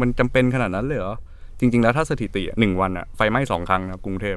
[0.00, 1.14] มันจำเป็นขนาดนั้นเลยเหรอ
[1.60, 4.36] จริง ๆ แล้วถ้าสถิติอะหนึ่งวันอะไฟไหม้สองครั้งนะครับกรุงเทพ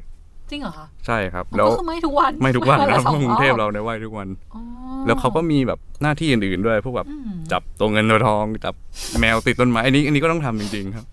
[0.52, 4.62] จริงเหรอคะใช่ครับอ๋อแล้วก็คือไม่ทุกวันไม่ทุกวันละครับสองกรุงเทพอบเราในยไหว้ทุกวันอ๋อ
[5.06, 8.76] แล้วเขาก็มีแบบหน้าที่อื่นๆด้วยพวกแบบอืมจับตัวเงินตัวทองจับ
[9.20, 11.06] แมวติดต้นไม้อันนี้อันนี้ก็ต้องทำจริง ๆ ครับ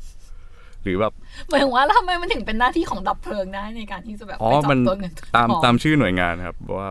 [0.86, 1.12] หรือแบบ
[1.48, 6.88] หมายถึงว่าทำไมมันถึงเป็นหน้าที่ของดับเพลิงได้ในการที่จะแบบอ๋อไปจับมันตัวเงินตัวตามทองตามชื่อหน่วยงานครับว่า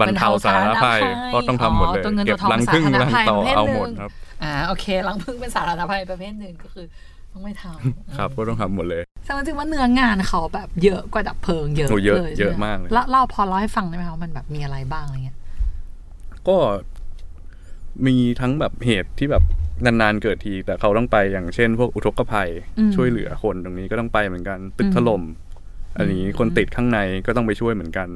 [0.00, 4.10] บรรเทาสาธารณภัยบรรเทาสาธารณภัยก็ต้องทำหมดเลยอ๋อตัวเงินเก็ตัวทองบลังพึ่งสาธารณลังภัยต่อประเภทเอาหนึ่งหมดครับ
[4.42, 6.86] อ่าโอเคลังพึ่งเป็นสาธารณภัยประเภทหนึ่งก็คือ
[7.32, 15.38] ต้องไม่ทำครับก็ต้องทำหมดเลยแสดงว่าเนื้องานเขาแบบเยอะกว่าดับเพลิงเยอะโอ้เยอะเลยเยอะใช่ไหมากเลยแล้วเล่าพอเล่าให้ฟังได้ไหมคะว่ามันแบบมีอะไรบ้างอะไรเงี้ย
[16.48, 16.56] ก็
[18.06, 19.42] มีทั้งแบบเหตุที่แบบ
[19.86, 25.22] นานๆเกิดทีแต่เขาต้องไปอย่างเช่น พวกอุทกภัยอืมช่วยเหลือคนตรงนี้ก็ต้องไปเหมือนกัน ตึกอืมถล่ม
[25.96, 28.08] อันนี้คนติดข้างในก็ต้องไปช่วยเหมือนกัน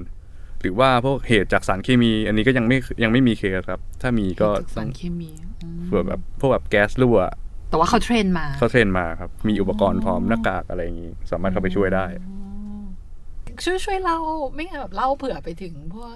[0.61, 5.31] หรือว่าพวกเหตุจากสารเคมี อันนี้ก็ยังไม่ยังไม่มีเคสครับ ถ้ามีก็จากต้สาองรเคมี
[5.63, 7.19] อืมเผื่อแบบพวกแบบแก๊สรั่ว
[7.71, 12.07] แต่ว่าเขาเทรนมาเขาเทรนมาครับ มีอุปกรณ์พร้อมหน้ากากอะไรอย่างนี้ สามารถเข้าไปช่วยได้
[13.65, 14.19] ช่วยช่วยเล่า
[14.55, 16.15] ไม่งั้นแบบเล่าเผื่อไปถึงพวก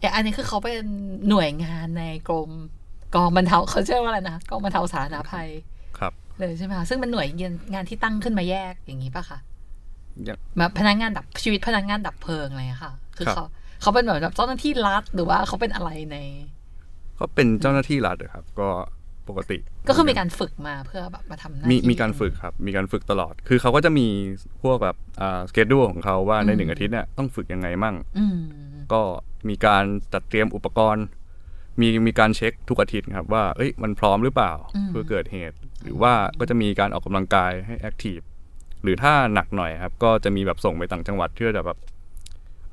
[0.00, 0.84] อย่างอันนี้คือเขาเป็น
[1.28, 2.50] หน่วยงานในกรม
[3.14, 5.48] กองบรรเทาเขาเชื่อว่าอะไรนะกองบรรเทาสาธารณภัย
[5.98, 7.28] ครับเลยใช่ไหมคะซึ่งเป็นหน่วย
[7.74, 9.38] งานที่ตั้งขึ้นมาแยกอย่างนี้ปะคะ
[10.24, 13.44] อย่างมาพนักงานดับชีวิตพนักงานดับเพลิงอะไรอย่างเงี้ยค่ะ คือครับเขา
[13.82, 16.16] เขาเป็นแบบเจ้าหน้าที่รัฐหรือว่าเขาเป็นอะไรใน
[17.18, 18.68] ก็เป็นเจ้าหน้าที่รัฐอะครับ ก็
[19.28, 24.06] ปกติ ก็คือมีการฝึกมาเพื่อแบบมาทำหน้ามีที่มีการฝึกครับ มีการฝึกตลอด คือเขาก็จะมี
[24.62, 28.38] พวกแบบอ่าสเกจดูของเขาว่าในหนึ่งอาทิตย์เนี่ยต้องฝึกยังไงมั่งอืม
[28.92, 29.02] ก็
[29.48, 31.04] มีการจัดเตรียมอุปกรณ์
[31.80, 34.52] มีมีการเช็คทุกอาทิตย์ครับว่าเอ้ยมันพร้อมหรือเปล่า
[34.88, 38.18] เพื่อเกิดเหตุ หรือว่าก็จะมีการออกกำลังกายให้ active
[38.82, 41.78] หรือถ้าหนักหน่อยครับ ก็จะมีแบบส่งไปต่างจังหวัดเพื่อจะแบบ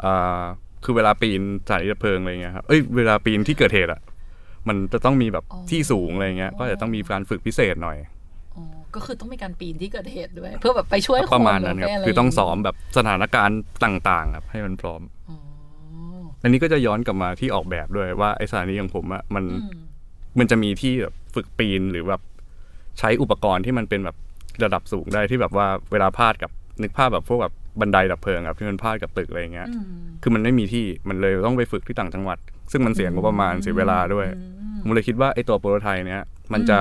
[0.03, 0.41] อ่า
[0.83, 4.01] คือเวลาปีนสถานีดับเพลิงอะไรเงี้ยครับเอ้ยเวลาปีนที่เกิดเหตุอะ
[4.67, 7.97] มันจะต้องมีแบบที่สูงอะไรเงี้ย ก็จะต้องมีการฝึกพิเศษหน่อย
[8.55, 8.63] อ๋อ
[8.95, 15.01] ก็คือต้องมีการปีนที่เกิดเหตุด้วย เพื่อแบบไปช่วยคนประมาณนั้นครับหไปะไคือต้องซ้อมแบบสถานการณ์ต่าง ๆ ครับ ให้มันพร้อม
[16.39, 19.80] อ๋ออันนี้ก็จะย้อนกลับมาที่ออกแบบด้วยว่าไอสถานีของผมอะมันอืม
[20.39, 22.21] มันจะมีที่แบบฝึกปีนหรือแบบ
[22.99, 24.17] ใช้อุปกรณ์ที่มันเป็นแบบ
[24.63, 29.86] ระดับสูงได้ที่แบบว่าเวลาพาดกับนึกภาพแบบพวกแบบบันไดดับเพลิงครับที่มันพาดกับตึกอะไรเงี้ยอืม
[30.21, 32.38] คือมันไม่มีที่มันเลยต้องไปฝึกที่ต่างจังหวัด
[32.71, 34.28] ซึ่งมันเสียงบประมาณเสียเวลาด้วย
[34.82, 36.21] ผมเลยคิดว่าไอตัวโปรโตไทป์เนี้ย
[36.54, 36.80] มันจะ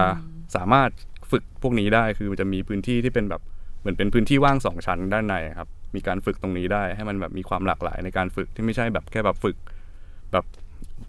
[0.57, 0.89] สามารถ
[1.31, 3.43] ฝึกพวกนี้ได้คือมันจะมีพื้นที่ที่เป็นแบบ
[3.81, 9.57] เหมือนเป็นพื้นที่ว่างสองชั้นด้านในครับ มีการฝึกตรงนี้ได้ให้มันแบบมีความหลากหลายในการฝึกที่ไม่ใช่แบบแค่แบบฝึก
[10.33, 10.45] แบบ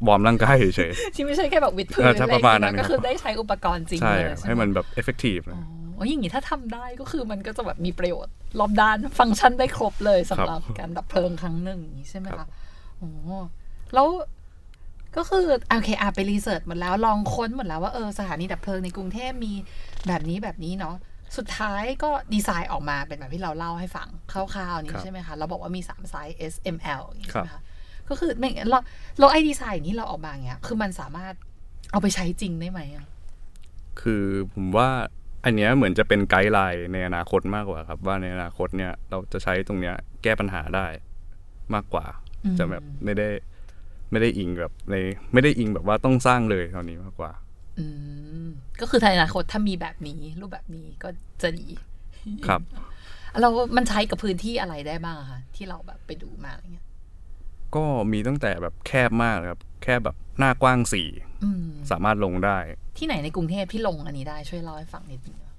[0.07, 12.47] warm ร่างกายเฉยที่ไม่ใช่แค่แบบวิดพื้นเออถ้าประมาณนั้นอไอย่งเงี้ยครับก็คือได้ใช้อุปกรณ์จริงๆใช่เลยครับใช่ให้ไหมมันแบบ effective อ๋ออย่างนี้ถ้าทำได้ก็คือมันก็จะแบบมีประโยชน์รอบด้านฟังก์ชันได้ครบเลยสำหรับการดับเพลิงครั้งหนึ่งอย่างนี้ใช่ไหมคะ
[12.97, 13.09] โอ้
[13.93, 14.07] แล้ว
[15.17, 19.53] ก็คือโอเคอาไป research หมดแล้วลองค้นหมดแล้วว่าเออสถานีดับเพลิงในกรุงเทพมี
[20.07, 20.95] แบบนี้แบบนี้เนาะ
[21.37, 27.63] สุดท้ายก็ดีไซน์ออกมาเป็นแบบที่เราเล่าให้ฟังคร่าวๆนี้ใช่ไหมคะ เราบอกว่ามีสามไซส์ S M L อย่างนี้ใช่ไหมคะ
[28.09, 28.79] ก็คือไม่งั้นเรา
[29.19, 31.33] เราไอดีไซน์อย่างที่เราออกมาอย่างเงี้ยคือมันสามารถ
[31.91, 33.05] เอาไปใช้จริงได้ไหมอะ
[34.01, 34.89] คือผมว่า
[35.45, 40.87] อันเนี้ยเหมือนจะเป็น guideline ในอนาคตมากกว่าครับ ว่าในอนาคตเนี่ยเราจะใช้ตรงเนี้ยแก้ปัญหาได้
[41.73, 42.05] มากกว่า
[42.43, 43.29] อืมจะแบบไม่ได้
[44.11, 44.95] ไม่ได้อิงแบบใน
[45.33, 47.48] ไม่ได้อิงแบบว่าต้องสร้างเลยเท่านี้มากกว่าอืม
[48.81, 51.09] ก็คือในอนาคตถ้ามีแบบนี้รูปแบบนี้ก็
[51.41, 51.69] จะดี
[52.47, 52.61] ครับ
[53.41, 56.87] เรามันใช้กับพื้นที่อะไรได้บ้างอะคะที่เราแบบไปดูมาอะไรเงี้ย
[57.75, 61.07] ก็มีตั้งแต่แบบแคบมากเลยครับ แค่แบบหน้ากว้างสี่
[61.43, 62.57] อืมสามารถลงได้
[62.97, 65.53] ที่ไหนในกรุงเทพที่ลงอันนี้ได้ช่วยเล่าให้ฟังนิดนึงอะ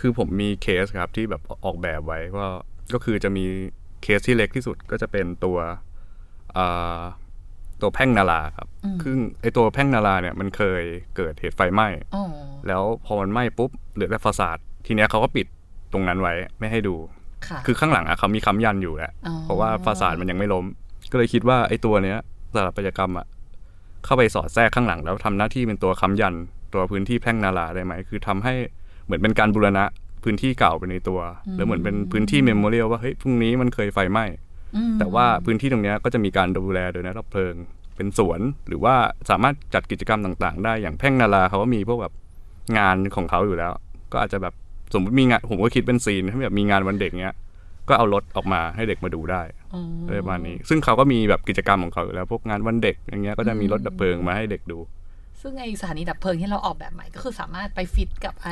[0.00, 2.48] คือผมมีเคสครับที่แบบออกแบบไว้ว่า
[2.94, 3.44] ก็คือจะมี
[4.02, 5.58] เคสที่เล็กที่สุดก็จะเป็นตัว
[6.56, 7.00] อ่า
[7.80, 8.68] ตัวแพ่งนาราครับ
[9.02, 10.82] คือไอตัวแพ่งนาราเนี่ยมันเคย
[11.16, 12.24] เกิดเหตุไฟไหม้อ๋อ
[12.68, 15.46] แล้วพอมันไหม้ปุ๊บเหลือแต่ฟาสาดทีเนี้ยเขาก็ปิด
[15.92, 16.94] ตรงนั้นไว้ไม่ให้ดู
[17.48, 20.64] ค่ะคือข้างหลังอะเขามีค้ำยันอยู่แหละอ๋อเพราะว่าฟาสาดมันยังไม่ล้ม
[21.10, 22.18] ก็เลยคิดว่าไอ้ตัวเนี้ย
[22.54, 23.26] สถาปัตยกรรมอะ
[24.04, 26.34] เข้าไปสอดแทรกข้างหลัง แล้วทำหน้าที่เป็นตัวค้ำยัน
[26.74, 28.54] ตัวพื้นที่แพร่งนาราได้ไหมคือทำให้
[29.04, 29.84] เหมือนเป็นการบูรณะ
[30.24, 31.20] พื้นที่เก่าไปในตัว
[31.56, 34.45] แล้วเหมือนเป็นพื้นที่เมมโมเรียลว่าเฮ้ยพรุ่งนี้มันเคยไฟไหม้อืม
[34.98, 37.54] แต่ว่าพื้นที่ตรงเนี้ยก็จะมีการดูแลโดยนักดับเพลิง
[37.96, 38.94] เป็นสวนหรือว่า
[39.30, 42.14] สามารถจัดกิจกรรมต่างๆ ได้อย่างแพ่งนาราเขาก็มีพวกแบบ
[42.78, 43.72] งานของเขาอยู่แล้ว
[44.12, 44.54] ก็อาจจะแบบ
[44.94, 47.34] สมมติมีงานผมก็คิดเป็นซีนถ้าแบบมีงานวันเด็กเนี้ย
[47.88, 49.42] ก็เอารถออกมาให้เด็กมาดูได้
[49.74, 54.78] อ๋ออะไรประมาณนี้ ซึ่งเขาก็มีแบบกิจกรรมของเขาอยู่แล้วพวกงานวันเด็กอย่างเงี้ยก็จะมีรถดับเพลิงมาให้เด็กดู
[55.40, 58.48] ซึ่งไอสถานีดับเพลิงที่เราออกแบบใหม่ก็คือสามารถไปฟิตกับไอ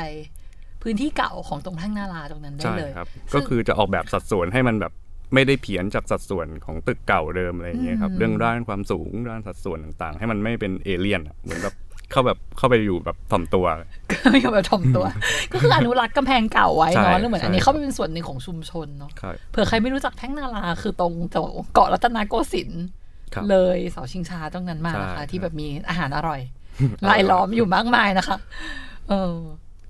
[0.83, 4.93] พื้นที่เก่าของตรงทั้งนาราตรงนั้นได้ใช่เลยครับซึ่ก็งคือจะออกแบบสัดส่วนให้มันแบบ
[5.33, 11.75] ไม่ได้เพี้ยนจากสัดส่วนของตึกเก่าเดิมอะไรอย่างเงี้ยครับอืมเรื่องด้านความสูงด้านสัดส่วนต่างๆ ให้มันไม่เป็นเอเลี่ยนอะเหมือนแบบ
[12.11, 13.65] เข้าแบบเข้าไปอยู่แบบถ่อมตัว
[14.11, 15.05] ก็ไม่ยอมแบบถ่อมตัว
[15.51, 22.85] ก็คืออนุรักษ์กำแพงเก่าไว้ใช่เนาะแล้วเหมือนอันนี้ใช่เข้าไปเป็นส่วนหนึ่งของชุมชนเนาะครับเผื่อใครไม่รู้จักแท่งนาราคือตรงแถวเกาะรัตนโกสินทร์
[23.33, 26.41] ครับเลยเสาชิงช้าตรงนั้นมานะคะใช่ที่แบบมีอาหารอร่อย
[27.09, 28.37] รายล้อมอยู่มากมายนะคะ
[29.09, 29.35] เออ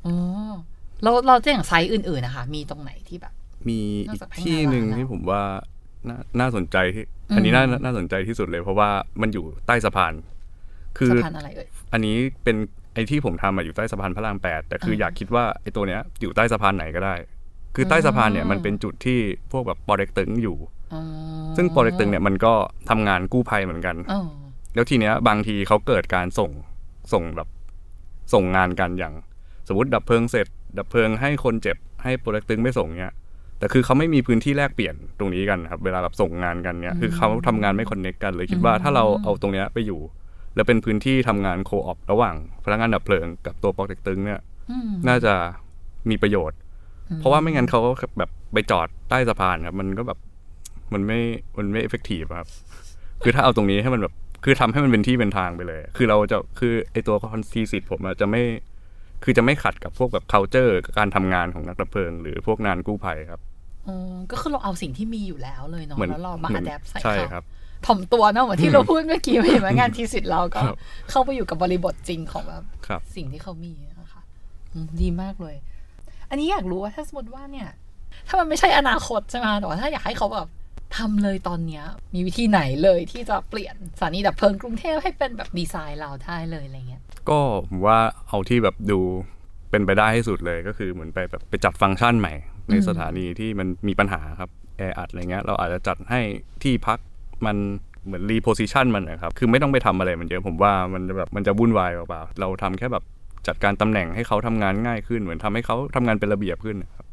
[0.05, 0.15] อ๋อ
[1.03, 3.33] เราเราจะอย่างไซส์อื่นๆนะคะ มีตรงไหนที่แบบ
[3.69, 5.41] มีนอกอีกจากแพ่งที่หนึ่งนาราแล้วที่ผมว่า
[6.07, 7.03] น่าน่าสนใจที่
[7.35, 8.89] อันนี้น่าน่าสนใจที่สุดเลย เพราะว่า
[9.21, 10.13] มันอยู่ใต้สะพาน
[10.97, 12.55] คือสะพานอะไรเอ่ยอันนี้เป็น
[12.93, 17.15] ไอ้ที่ผมทำอะอยู่ใต้สะพานพระรามแปดแต่คืออมอยากคิดว่าไอ้ตัวเนี้ยอยู่ใต้สะพานไหนก็ได้
[17.75, 19.19] คือใต้สะพานเนี่ยอืมมันเป็นจุดที่
[19.51, 20.57] พวกแบบปอเด็กตึงอยู่
[20.93, 21.01] อ๋อ
[21.57, 22.53] ซึ่งปอเด็กตึงเนี่ยมันก็
[22.89, 24.21] ทำงานกู้ภัยเหมือนกันอ๋อ
[24.73, 26.51] แล้วทีเนี้ยบางทีเขาเกิดการส่ง
[27.13, 27.47] ส่งแบบ
[28.33, 29.13] ส่งงานกันอย่าง
[29.67, 30.47] สมมติดับเพลิงเสร็จ
[30.77, 33.13] ดับเพลิงให้คนเจ็บให้ปอเต็กตึ๊งไปส่งเนี้ย
[33.59, 40.01] แต่คือเขาไม่มีพื้นที่แลกเปลี่ยนตรงนี้กันครับ เวลาแบบส่งงานกันเนี้ยคือเขาทำงานไม่คอนเน c กกันเลยคิดว่าถ้าเราเอาตรงเนี้ยไปอยู่
[40.55, 44.39] แล้วเป็นพื้นที่ทำงาน co-op ระหว่างพนักงานดับเพลิงกับตัวปอเต็กตึ๊งเนี่ย
[44.71, 45.33] อืมน่าจะ
[46.09, 46.57] มีประโยชน์
[47.19, 50.19] เพราะว่าไม่งั้นเขาก็แบบไปจอดใต้สะพานครับมันก็แบบ
[50.93, 51.19] มันไม่
[51.57, 52.47] มันไม่ effective ครับ
[53.23, 54.13] คือถ้าเอาตรงนี้ให้มันแบบ
[54.43, 58.41] คือทำให้มันเป็นที่เป็นทางไปเลย คือเราจะคือไอตัวของ thesis ผมอะจะไม่
[59.23, 63.39] คือจะไม่ขัดกับพวกแบบ culture การทำงานของนักดับเพลิง หรือพวกงานกู้ภัยครับ
[63.87, 67.43] อ๋อก็คือเราเอาสิ่งที่มีอยู่แล้วเลยเนาะเหมือนแล้วเรามาเหมือน adapt ใส่ใช่เขาครับ
[67.85, 70.77] ถ่อมตัวเนาะเหมือนที่เราพูดเมื่อกี้เห็นไหมงาน thesis เราก็ครับ
[71.09, 74.21] เข้าไปอยู่กับบริบทจริงของแบบครับสิ่งที่เขามีนะคะ
[74.73, 75.55] อืมดีมากเลย
[76.29, 77.67] อันนี้อยากรู้ว่าถ้าสมมติว่าเนี่ย
[78.27, 80.47] ถ้ามันไม่ใช่อนาคตใช่ไหมแต่ว่าถ้าอยากให้เขาแบบ
[80.97, 88.99] ทำเลยตอนเนี้ยมีวิธีไหนเลยที่จะเปลี่ยนสถานีดับเพลิงกรุงเทพให้เป็นแบบดีไซน์เราได้เลยอะไรเงี้ยก็ผมว่าเอาที่แบบดู
[89.71, 92.33] เป็นไปได้ที่สุดเลยก็คือเหมือนไปแบบไปจัดฟังก์ชันใหม่
[92.69, 96.21] ในอืมสถานีที่มันมีปัญหาครับแออัดอะไรเงี้ยเราอาจจะจัดให้
[96.63, 96.99] ที่พัก
[97.45, 97.57] มัน
[98.05, 103.03] เหมือนรีโพซิชันมันนะครับ คือไม่ต้องไปทำอะไรมันเยอะ ผมว่ามันจะแบบมันจะวุ่นวายเปล่าๆเราทำแค่แบบ
[103.47, 107.05] จัดการตำแหน่งให้เขาทำงานง่ายขึ้น เหมือนทำให้เขาทำงานเป็นระเบียบขึ้นนะครับ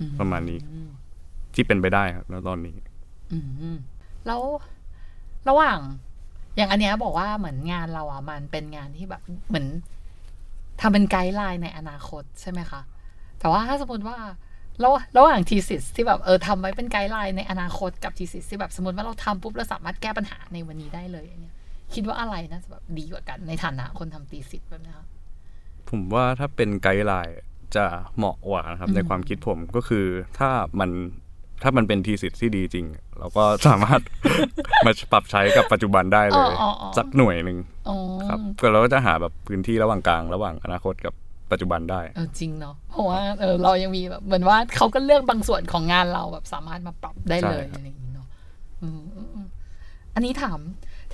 [0.00, 0.58] อืมประมาณนี้
[1.54, 2.87] ที่เป็นไปได้ครับณตอนนี้อืม
[4.26, 4.40] แล้ว
[5.48, 5.78] ระหว่าง
[6.56, 9.66] อย่างอันเนี้ยบอกว่าเหมือนงานเราอะมันเป็นงานที่แบบเหมือน
[10.80, 12.80] ทำเป็นไกด์ไลน์ในอนาคตใช่ไหมคะ
[13.38, 14.16] แต่ว่าถ้าสมมติว่า
[14.84, 21.56] ระหว่าระหว่างทีสิสที่แบบเออทำไว้เป็นไกด์ไลน์ในอนาคตกับทีสิสที่แบบสมมติว่าเราทำปุ๊บเราสามารถแก้ปัญหาในวันนี้ได้เลยเงี้ย
[21.94, 25.06] คิดว่าอะไรน่าจะแบบดีกว่ากันในฐานะคนทำทีสิสแบบนี้คะ
[25.88, 27.38] ผมว่าถ้าเป็นไกด์ไลน์
[27.76, 27.86] จะ
[28.16, 30.06] เหมาะกว่านะครับในความคิดผมก็คือ
[30.38, 30.90] ถ้ามัน
[31.62, 32.86] ถ้ามันเป็นทีสิทธิ์ที่ดีจริง
[33.18, 34.00] เราก็สามารถ
[34.86, 37.96] มาปรับใช้กับปัจจุบันได้เลยอ๋ออ๋อสักหน่วยหนึ่งอ๋อ
[38.28, 41.14] ครับก็เราก็จะหาแบบพื้นที่ระหว่างกลางระหว่างอนาคตกับ
[41.50, 48.26] ปัจจุบันได้เออจริงเนาะเพราะว่าเออเรายังมีแบบเหมือนว่าเขาก็เลือกบางส่วนของงานเราแบบสามารถมาปรับได้เลยใช่ครับอะไรอย่างนี้เนาะ
[48.82, 49.46] อืมอืมอืม
[50.14, 50.58] อันนี้ถาม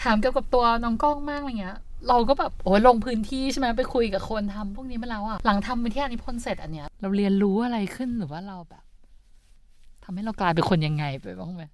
[0.03, 1.79] ถามเกี่ยวกับตัวน้องกล้องมากอะไรเงี้ย
[2.09, 8.84] เราก็แบบโอ้ยลงพื้นที่ใช่ไหมไปคุยกับคนทำพวกนี้มาแล้วอะหลังทำวิทยานิพนธ์เสร็จอันเนี้ยเราเรียนรู้อะไรขึ้นหรือว่าเราแบบ
[10.05, 11.65] ทำให้เรากลายเป็นคนยังไงไปบ้างไหม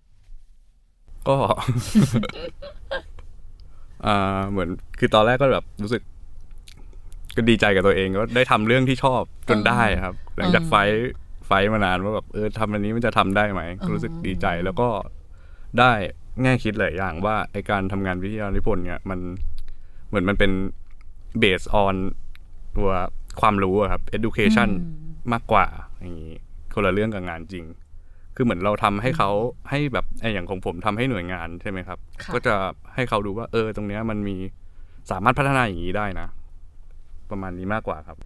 [1.28, 1.36] ก็
[4.06, 6.02] อ่าเหมือนคือตอนแรกก็แบบรู้สึก
[7.36, 11.10] ก็ดีใจกับตัวเองก็ได้ทำเรื่องที่ชอบจนได้ครับ หลังจากไฟท์
[11.46, 14.88] ไฟท์มานานว่าแบบเออทำอันนี้มันจะทำได้ไหมก็รู้สึกดีใจแล้วก็
[15.78, 15.92] ได้
[16.42, 19.20] แง่คิดหลายอย่างว่าไอการทำงานวิทยานิพนธ์เนี่ยมัน
[20.08, 20.52] เหมือนมันเป็น
[21.42, 21.94] based on
[22.76, 22.92] ตัว
[23.40, 24.68] ความรู้อะครับ education
[25.32, 25.66] มากกว่า
[26.00, 26.34] อย่างนี้
[26.74, 27.64] คนละเรื่องกับงานจริง
[28.36, 29.30] คือเหมือนเราทำให้เขา
[29.70, 32.54] ให้แบบไออย่างของผมทำให้หน่วยงานใช่ไหมครับค่ะก็จะ
[32.94, 34.36] ให้เขาดูว่า เออ ตรงเนี้ยมันมี
[35.10, 36.28] สามารถพัฒนาอย่างนี้ได้นะ
[37.30, 38.18] ประมาณนี้มากกว่าครับ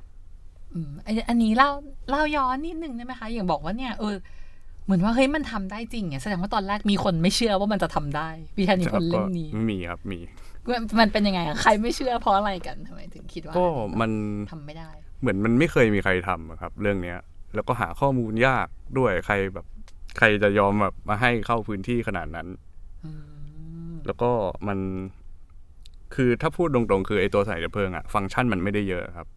[0.75, 1.71] อืมอันอันนี้เล่า
[2.11, 4.15] เล่าย้อนนิดนึงได้ไหมคะ อย่างบอกว่าเนี่ยเออ
[4.85, 10.21] เหมือนว่าเฮ้ยมันทำได้จริงเนี่ยแสดงว่าตอนแรกมีคนไม่เชื่อว่ามันจะทำได้วิทยานิพนธ์เล่มนี้ก็มีครับมี
[10.71, 13.67] มันมันเป็นยังไงอะใครไม่เชื่อเพราะอะไรกันทำไมถึงคิดว่าก็
[14.01, 14.11] มัน
[14.53, 14.91] ทำไม่ได้
[15.21, 17.19] เหมือนมันไม่เคยมีใครทำอะครับ เรื่องเนี้ย
[17.55, 18.67] แล้วก็หาข้อมูลยาก
[18.99, 19.67] ด้วยใครแบบ
[20.19, 22.49] ใครจะยอมแบบมาให้เข้าพื้นที่ขนาดนั้น
[23.05, 23.11] อื
[23.91, 24.31] มแล้วก็
[24.69, 24.79] มัน
[26.15, 29.29] คือถ้าพูดตรงๆ คือไอตัวสายดับเพลิงอะฟังก์ชันมันไม่ได้เยอะครับ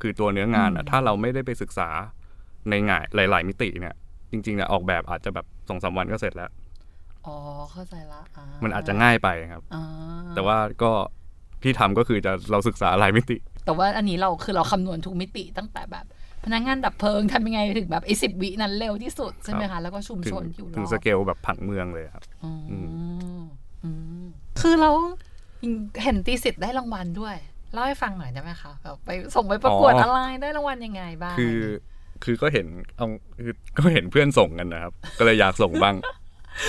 [0.00, 1.88] คือตัวเนื้องานอะถ้าเราไม่ได้ไปศึกษา
[2.70, 3.94] ในงานหลาย ๆ มิติเนี่ย
[4.30, 6.50] จริงๆอะออกแบบอาจจะแบบสองสามวันก็เสร็จแล้ว
[7.26, 7.36] อ๋อ
[7.72, 9.82] เข้าใจละอ่ามันอาจจะง่ายไปครับอ่า
[10.34, 10.90] แต่ว่าก็
[11.62, 16.06] ที่ทำก็คือจะเราศึกษาหลายมิติ แต่ว่าอันนี้เราคือเราคำนวณทุกมิติตั้งแต่แบบ
[16.44, 22.76] พนักงานดับเพลิงทำยังไงถึงแบบไอ้สิบวินั้นเร็วที่สุดใช่ไหมครัคะบแล้วก็ชุมถึชงนอยู่รถึงอบสเกลแบบผังเมืองเลยครับอืมอื
[23.84, 23.90] อื
[24.22, 24.24] ม
[24.60, 24.90] คือเรา
[26.02, 27.36] เห็นตีสิทธิ์ได้รางวัลด้วย
[27.72, 31.58] เล่าให้ฟังหน่อยได้ไหมคะแบบไปส่งไปประกวดอ๋อออะไรได้รางวัลยังไงบ้างคือ
[32.24, 33.06] คือก็เห็นเอา
[33.44, 35.96] คือก็เห็นเพื่อนส่งกันนะครับ ก็เลยอยากส่งบ้าง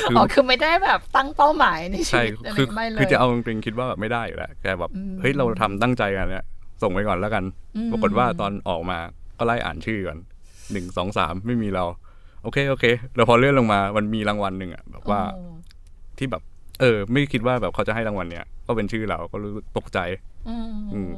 [0.07, 6.45] คืออ๋อคือไม่ได้แบบตั้งเป้าหมายในชีใช่วิตอะไรคือไม่เลยคือจะเอาจริงๆคิดว่าแบบไม่ได้อยู่แล้วแกแบบอืมเฮ้ยเราทำตั้งใจกันเนี่ย
[6.83, 7.43] ส่งไปก่อนแล้วกัน
[7.77, 8.99] อืมปรากฏว่าตอนออกมา
[9.43, 10.19] ก็ไล่อ่านชื่อก่อน
[10.71, 11.83] หนึ่งสองสามไม่มีเรา
[12.43, 15.53] โอเคโอเคแล้วพอเลื่อนลงมามันมีรางวัลหนึ่งอะแบบว่าอ๋อ
[16.17, 16.41] ที่แบบ
[16.81, 19.99] เออ ไม่คิดว่าแบบเขาจะให้รางวัลเนี้ยก็เป็นชื่อเราก็รู้สึกตกใจ
[20.49, 21.11] อืมอืม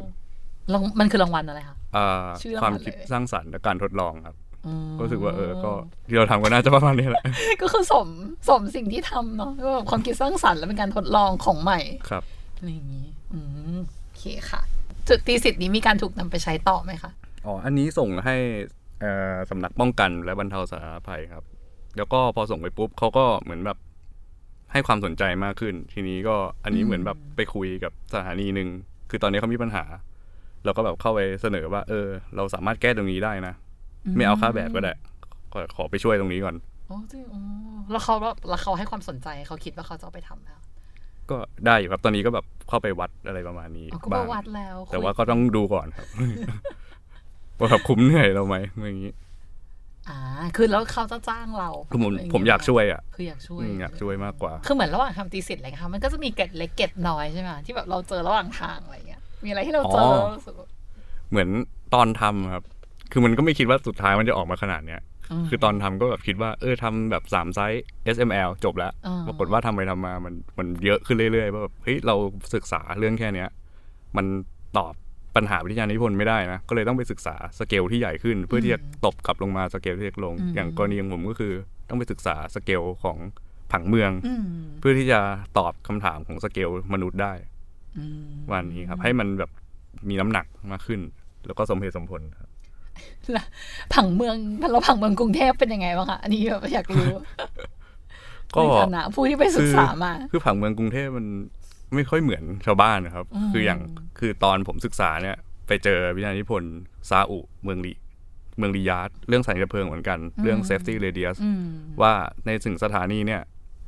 [0.74, 4.36] รางมันคือรางวัลอะไรคะอ่าชื่อรางวัลความคิดเลยสร้างสรรค์และการทดลองครับ
[4.68, 5.72] อืมก็รู้สึกว่าเออ ก็
[6.08, 7.24] ที่เราทำก็น่าจะประมาณนี้แหละ
[7.62, 8.08] ก็คือสม
[8.50, 12.24] สมสิ่งที่ทำเนาะก็แบบความคิดสร้างสรรค์และเป็นการทดลองของใหม่ครับ
[12.58, 13.40] อะไรอย่างนี้ อื
[13.76, 14.62] มโอเคค่ะ
[15.08, 17.12] จุดตีสิทธิ์นี้มีการถูกนำไปใช้ต่อไหมคะ
[17.46, 18.36] อ๋อ อันนี้ส่งให้
[19.02, 21.44] เอ่อสำนักป้องกันและบรรเทาสาธารณภัยครับ
[21.98, 23.78] แล้วก็พอส่งไปปุ๊บเขาก็เหมือนแบบ
[24.72, 28.68] ให้ความสนใจมากขึ้น ทีนี้ก็อันนี้เหมือนแบบไปคุยกับสถานีหนึ่ง
[29.10, 29.84] คือตอนนี้เขามีปัญหา
[30.66, 33.54] เราก็แบบเข้าไปเสนอว่า เออ เราสามารถแก้ตรงนี้ได้นะ
[34.16, 34.94] ไม่เอาค่าแบบก็ได้
[35.54, 36.56] ขอขอไปช่วยตรงนี้ก่อน
[36.88, 37.42] โอ้จริงอ๋อ
[37.92, 38.16] แล้วเขา
[38.50, 40.60] แล้วเขาให้ความสนใจเขาคิดว่าเขาจะเอาไปทำแล้ว
[41.30, 46.08] ก็ได้อยู่ครับตอนนี้ก็แบบเข้าไปวัดอะไรประมาณนี้อ๋อก็บ้ามางวัดแล้วแต่ว่าคุยก็ต้องดูก่อนครับ
[47.60, 49.14] ว่าแบบคุ้มเหนื่อยเราไหมอย่างนี้
[50.10, 50.18] อ่า
[50.56, 60.68] คือแล้วเขาจะจ้างเราคือผมะไรงผมอยากช่วยอะ คืออยากช่วยอืมอยากช่วยมากกว่า คือเหมือนระหว่างทำตีสิทธิ์อะไรเงี้ยค่ะมันก็จะมีเกร็ดเล็กเกร็ดน้อยใช่ไหมที่แบบเราเจอระหว่างทางอะไรเงี้ย มีอะไรที่เราเจออแล้วรู้สึกว่า
[61.32, 61.50] เหมือน
[61.94, 62.64] ตอนทำครับ
[63.12, 65.02] คือมันก็ไม่คิดว่าสุดท้ายมันจะออกมาขนาดเนี้ย
[65.42, 67.84] มคือตอนทำก็แบบคิดว่า เออทำแบบสามไซส์
[68.16, 72.16] SML จบแล้วอ่าปรากฏว่าทำไปทำมามันมันเยอะขึ้นเรื่อยๆว่าแบบเฮ้ยเรา
[72.54, 73.50] ศึกษาเรื่องแค่เนี้ย
[74.18, 74.26] มัน
[74.78, 74.94] ตอบ
[75.36, 81.54] ปัญหาวิทยานิพนธ์ไม่ได้นะ ก็เลยต้องไปศึกษาสเกลที่ใหญ่ขึ้น เพื่อที่จะตบกลับลงมาสเกลที่เล็กลง อย่างกรณีของผมก็คือ
[81.90, 83.18] ต้องไปศึกษาสเกลของ
[83.72, 84.46] ผังเมืองอืม
[84.80, 85.20] เพื่อที่จะ
[85.58, 87.34] ตอบคำถามของสเกลมนุษย์ได้
[87.98, 89.52] อืมวันนี้ครับ ให้มันแบบ
[90.10, 91.02] มีน้ำหนักมากขึ้น
[91.46, 92.50] แล้วก็สมเหตุสมผลครับ
[93.32, 93.46] แล้ว
[93.94, 94.36] ผังเมือง
[94.72, 97.08] เราผังเมืองกรุงเทพเป็นยังไงบ้างคะอันนี้แบบอยากรู้
[98.56, 101.26] ก็ในฐานะผู้ที่ไปศึกษามา คือผังเมืองกรุงเทพมัน
[101.96, 103.80] ไม่ค่อยเหมือนชาวบ้านนะครับอืมคืออย่าง
[104.20, 106.74] คือตอนผมศึกษาเนี่ยไปเจอวิทยานิพนธ์
[107.10, 107.94] ซาอุเมืองลี
[108.58, 111.64] เมืองลียาร์ดเรื่องสายระเพลิงเหมือนกัน เรื่อง safety radius อืม
[112.02, 112.14] ว่า
[112.46, 113.42] ในถึงสถานีเนี่ย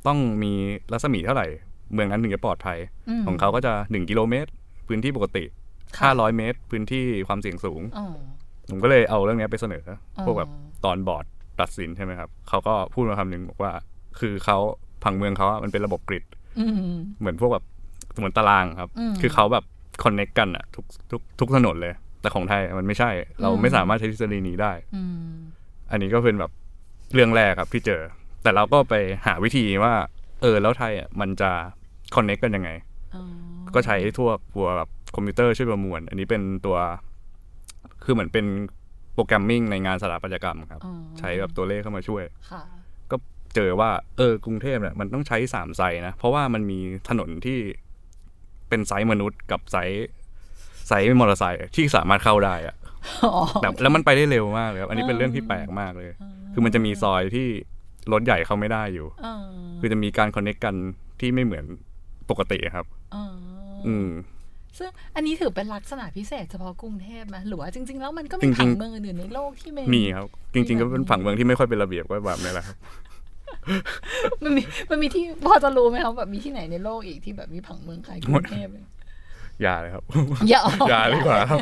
[0.06, 0.52] ต้องมี
[0.92, 1.46] รัศมีเท่าไหร่
[1.92, 2.78] เมืองนั้นถึงจะปลอดภัย
[3.20, 4.50] มของเขาก็จะ 1 กิโลเมตร
[4.88, 5.44] พื้นที่ปกติ
[5.96, 8.06] ค่ะ500 เมตร พื้นที่ความเสี่ยงสูงอ๋อ
[8.70, 10.50] ผมก็เลยเอาเรื่องเนี้ยไปเสนอออพวกแบบ
[10.84, 11.24] ตอนบอร์ด
[11.60, 13.72] ตัดสินใช่ไหมครับเขาก็พูดมาคำหนึ่งบอกว่า
[14.20, 14.58] คือเขา
[15.04, 16.24] ผังเมืองเขาอะมันเป็นระบบกริด
[16.60, 16.72] อืม
[17.20, 17.64] เหมือนพวกแบบ
[18.18, 19.64] เหมือนตารางครับอืมคือเขาแบบ
[20.02, 25.36] คอนเน็กกันอะทุกทุกทุกถนนเลย แต่ของไทยมันไม่ใช่ เราอืมไม่สามารถใช้ทฤษฎีนี้ได้อืม
[25.90, 26.50] อันนี้ก็เป็นแบบ
[27.14, 28.02] เรื่องแรกครับที่เจอ
[28.42, 28.94] แต่เราก็ไป
[29.26, 29.94] หาวิธีว่า
[30.42, 31.50] เออแล้วไทยอะมันจะ
[32.14, 32.70] connect กันยังไง
[33.14, 33.22] อ๋อ
[33.74, 36.76] ก็ใช้ทั่วตัวแบบคอมพิวเตอร์ช่วยประมวล อันนี้เป็นตัว
[38.04, 38.46] คือเหมือนเป็น
[39.14, 42.62] programming ในงานสถาปัตยกรรมครับอ๋อใช้แบบตัวเลขเข้ามาช่วยค่ะ
[43.10, 43.16] ก็
[43.54, 46.78] เจอว่า เออกรุงเทพเนี่ยมันต้องใช้สามไซส์นะ เพราะว่ามันมี
[47.08, 47.58] ถนนที่
[48.68, 50.06] เป็นไซส์มนุษย์กับไซส์
[50.88, 52.76] ไซส์มอเตอร์ไซค์ที่สามารถเข้าได้อะ
[53.24, 56.08] อ๋อแบบแล้วมันไปได้เร็วมากเลยครับอันนี้เป็นเรื่องที่แปลกมากเลย
[56.52, 57.48] คือมันจะมีซอยที่
[58.12, 59.34] รถใหญ่เข้าไม่ได้อยู่อ๋อ
[59.80, 60.74] คือจะมีการคอนเน็กกัน
[61.20, 61.64] ที่ไม่เหมือน
[62.30, 63.24] ปกติครับอ๋อ
[63.88, 64.10] อืม
[64.78, 72.76] ซึ่งอันนี้ถือเป็นลักษณะพิเศษเฉพาะกรุงเทพไหมหรือว่าจริง ๆ แล้วมันก็จริมีงๆผังเมืองอื่นๆในโลกที่ไม่มีครับ จริง ๆ ก็เป็นฝั่งเมืองที่ไม่ค่อยเป็นระเบียบก็แบบนี้แหละครับ
[74.42, 78.84] มันมีมันมีที่พอจะรู้ไหมครับแบบมีที่ไหนในโลกอีกที่แบบมีผังเมืองคล้ายกรุงเทพเลย
[79.62, 80.04] อย่าเลยครับ
[80.50, 81.58] อย่าอย่าดีกว่าครับ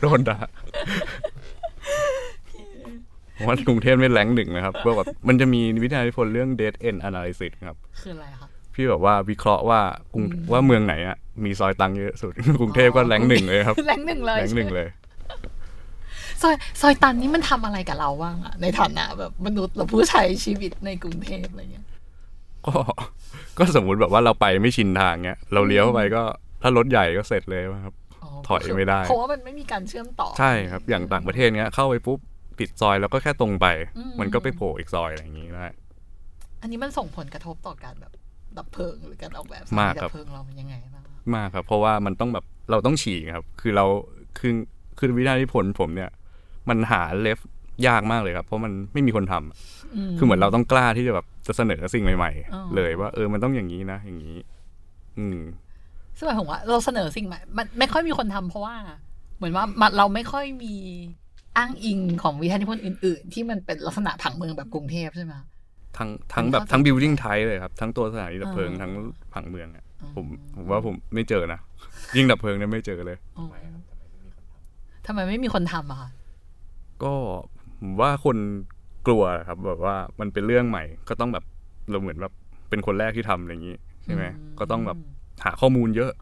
[0.00, 0.38] โดนด่า
[3.36, 9.80] ผมว่ากรุงเทพไม่แรงหนึ่งนะครับเพราะแบบมันจะมีวิทยานิพนธ์เรื่อง dead end analysis ครับ คืออะไรคะพี่แบบว่าวิเคราะห์ว่า
[10.12, 14.88] กรุงว่าเมืองไหนอะมีซอยตังค์เยอะสุด กรุงเทพก็แรงหนึ่งเลยครับแรงหนึ่งเลยแรงหนึ่งเลย
[16.42, 21.86] ซอยซอยตันนี่มันทำอะไรกับเราบ้างอะในฐานะแบบมนุษย์เราผู้ใช้ชีวิตในกรุงเทพอะไรเงี้ย
[22.66, 22.72] ก็
[23.58, 26.22] ก็สมมุติแบบว่าเราไปไม่ชินทางเงี้ย เราเลี้ยวเข้าไปก็
[26.62, 27.94] ถ้ารถใหญ่ก็เสร็จเลยครับ
[28.48, 32.18] ถอยไม่ได้เพราะว่ามันไม่มีการเชื่อมต่อ ใช่ครับ อย่างต่างประเทศเงี้ยเข้าไปปุ๊บ
[32.58, 33.66] ปิดซอยแล้วก็แค่ตรงไป
[33.98, 35.66] อืมมันก็ไปโผล่อีกซอยอะไรอย่างงี้ได้
[36.62, 38.12] อันนี้มันส่งผลกระทบต่อการแบบ
[38.56, 43.84] ดับเพลิงหรือการออกแบบมากสถนครับดับเพลิงเรามันยังไงบ้างมากครับ เพราะว่ามันต้องแบบเราต้องฉีกครับ คือเรา
[44.38, 44.52] คือ
[44.98, 46.10] คือวิทยานิพนธ์ผมเนี่ย
[46.68, 47.38] มันหาเลฟ
[47.86, 54.36] ยากมากเลยครับ เพราะมันไม่มีคนทำคือเหมือนเราต้องกล้าที่จะแบบจะเสนอสิ่งใหม่อ๋อๆเลยว่า เออมันต้องอย่างนี้นะ อย่างนี้
[55.18, 55.38] อืม
[56.16, 58.74] ซึ่งหมายถึงว่า เราเสนอสิ่งใหม่ มันไม่ค่อยมีคนทำเพราะว่า
[59.36, 60.74] เหมือนว่ามันเราไม่ค่อยมี
[61.56, 65.34] อ้างอิงของวิทยานิพนธ์อื่น ๆ ที่มันเป็นลักษณะผังเมืองแบบกรุงเทพใช่ไหม
[65.96, 68.92] ทั้งทั้งมันแบบเข้าใจทั้ง building type เลยครับ ทั้งตัวสถานีดับเพลิงอ่าทั้ง
[69.34, 71.60] ผังเมืองอะอ่าผมผมว่าผมไม่เจอนะ
[72.16, 73.46] ยิ่งดับเพลิงเนี่ยไม่เจอเลยอ๋อ
[75.06, 76.10] ทำไมไม่มีคนทำอะคะ
[77.04, 77.12] ก็
[77.80, 78.36] ผมว่าคน
[79.06, 81.44] กลัวครับ แบบว่ามันเป็นเรื่องใหม่ ก็ต้องแบบ
[81.90, 82.32] เราเหมือนแบบ
[82.70, 84.24] เป็นคนแรกที่ทำอะไรอย่างนี้ใช่ไหม
[84.58, 84.98] ก็ต้องแบบ
[85.44, 86.12] หาข้อมูลเยอะ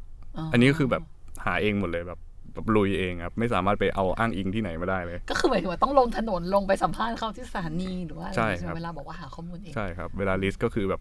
[0.53, 1.03] อันนี้ก็คือแบบ
[1.45, 2.19] หาเองหมดเลยแบบ
[2.55, 11.01] แบบลุยเองครับ ไม่สามารถไปเอาอ้างอิงที่ไหนมาได้เลย ก็คือหมายถึงว่าต้องลงถนนลงไปสัมภาษณ์เขาที่สถานีหรือว่าอะไรใช่ใช่ไหครัมบเวลาบอกว่าหาข้อมูลเองใช่ครับเวลาลิสต์ก็คือแบบ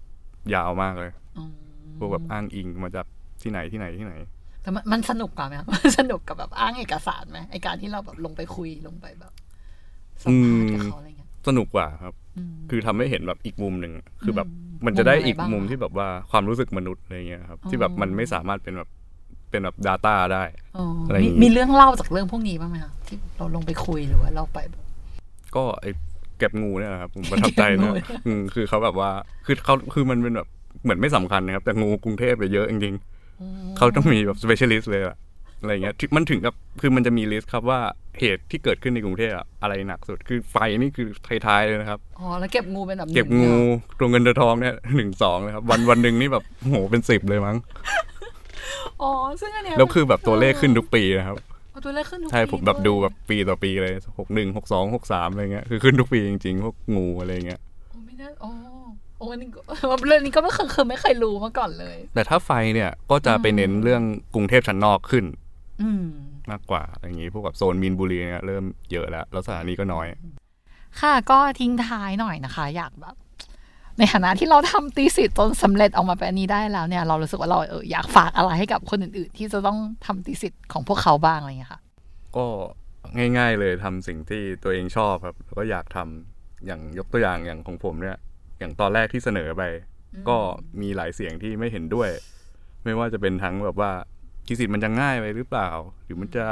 [0.54, 1.52] ยาวมากเลยอืม
[1.98, 3.06] พวกแบบอ้างอิงมาจาก
[3.42, 4.14] ที่ไหนที่ไหนที่ไหน
[4.62, 9.34] แต่มันมันสนุกกว่าไหมครับมันสนุกกับแบบอ้างเอกสารไหมไอการที่เราแบบลงไปคุยลงไปแบบ
[10.24, 13.94] สัมภาษณ์กับเขาอะไรเงี้ยสนุกกว่าครับอืมคือทำให้เห็นแบบอีกมุมหนึ่ง
[14.24, 18.90] คือแบบอืมมันจะได้มุมอะไรอีกบ้างมุมอะที่แบบว่าความรู้สึกมนุษย์อะไรเงี้ยครับ ที่แบบมันไม่สามารถเป็นแบบ
[19.50, 20.44] เป็นแบบ Data ได้
[20.78, 24.84] อ๋ออะไรอย่างมีงี้มีเรื่องเล่าจากเรื่องพวกนี้บ้างไหมคะที่เราลงไปคุยหรือว่าเราไปแบบ
[25.56, 25.92] ก็ไอ้
[26.40, 29.10] เก็บงูเนี่ยแหละครับผมประทับใจเก็บงูนะอืมคือเขาแบบว่า
[29.46, 30.48] คือเขาคือมันเป็นแบบ
[30.84, 35.16] เหมือนไม่สำคัญนะครับ แต่งูกรุงเทพเนี่ยเยอะจริงๆเขาต้องมีแบบ specialist เลยอะ
[35.60, 37.80] อะไรเงี้ยที่มันถึงกับคือมันจะมีลิสต์ครับว่า
[38.20, 41.08] เหตุที่เกิดขึ้นในกรุงเทพอะอะไรหนักสุด คือไฟนี่คือ
[41.46, 43.54] ท้ายๆเลยนะครับอ๋อแล้วเก็บงูเป็นแบบเก็บงู
[44.00, 47.58] ตัวเงินตัวทองเนี่ยหนึ่งสองเลยครับวันวันหนึ่งนี่แบบโหเป็นสิบเลยมั้ง
[49.02, 51.38] อ๋อซึ่งอันเนี้ยแล้วคือแบบตัวเลขขึ้นทุกปีนะครับ
[51.72, 58.52] เอาตัวเลขขึ้นทุกใช่ปีผมแบบวยดูแบบปีต่อปีเลยหกหนึ่งหกสองหกสามอะไรเงี้ยคือขึ้นทุกปีจริงๆพวกงูอะไรเงี้ยโอ้ไม่น่าอ๋อ
[59.18, 59.62] โอ้อันนี้ก็
[60.08, 64.04] เรื่องนี้ก็ไม่เคยเคยไม่เคยรู้มาก่อนเลย แต่ถ้าไฟเนี่ยก็จะไปเน้นเรื่อง
[64.34, 65.47] กรุงเทพชั้นนอกขึ้นอื
[66.02, 66.04] ม
[66.52, 70.06] มากกว่าอะไรอย่างงี้พวกแบบโซนมีนบุรีเนี่ยเริ่มเยอะแล้ว แล้วสถานีก็น้อย
[71.02, 73.16] ค่ะก็ทิ้งท้ายหน่อยนะคะ อยากแบบ
[73.98, 81.82] ในฐานะที่เราทำตีสิทธ์จนสำเร็จออกมาเป็นอันนี้ได้แล้วเนี่ย เรารู้สึกว่าเราเอออยากฝากอะไรให้กับคนอื่น ๆ ที่จะต้องทำตีสิทธ์ของพวกเขาบ้างอะไรอย่างเงี้ยค่ะ
[82.38, 82.46] ก็
[83.18, 88.18] ง่าย ๆ เลยทำสิ่งที่ตัวเองชอบครับแล้วก็อยากทำอย่างยกตัวอย่างอย่างของผมเนี่ย
[88.60, 89.64] อย่างตอนแรกที่เสนอไป
[90.30, 90.38] ก็
[90.82, 92.10] มีหลายเสียงที่ไม่เห็นด้วย
[92.84, 93.92] ไม่ว่าจะเป็นทั้งแบบว่า
[94.48, 95.70] ทีสิทธิ์มันจะง่ายไปหรือเปล่า
[96.04, 96.46] หรือมันจะ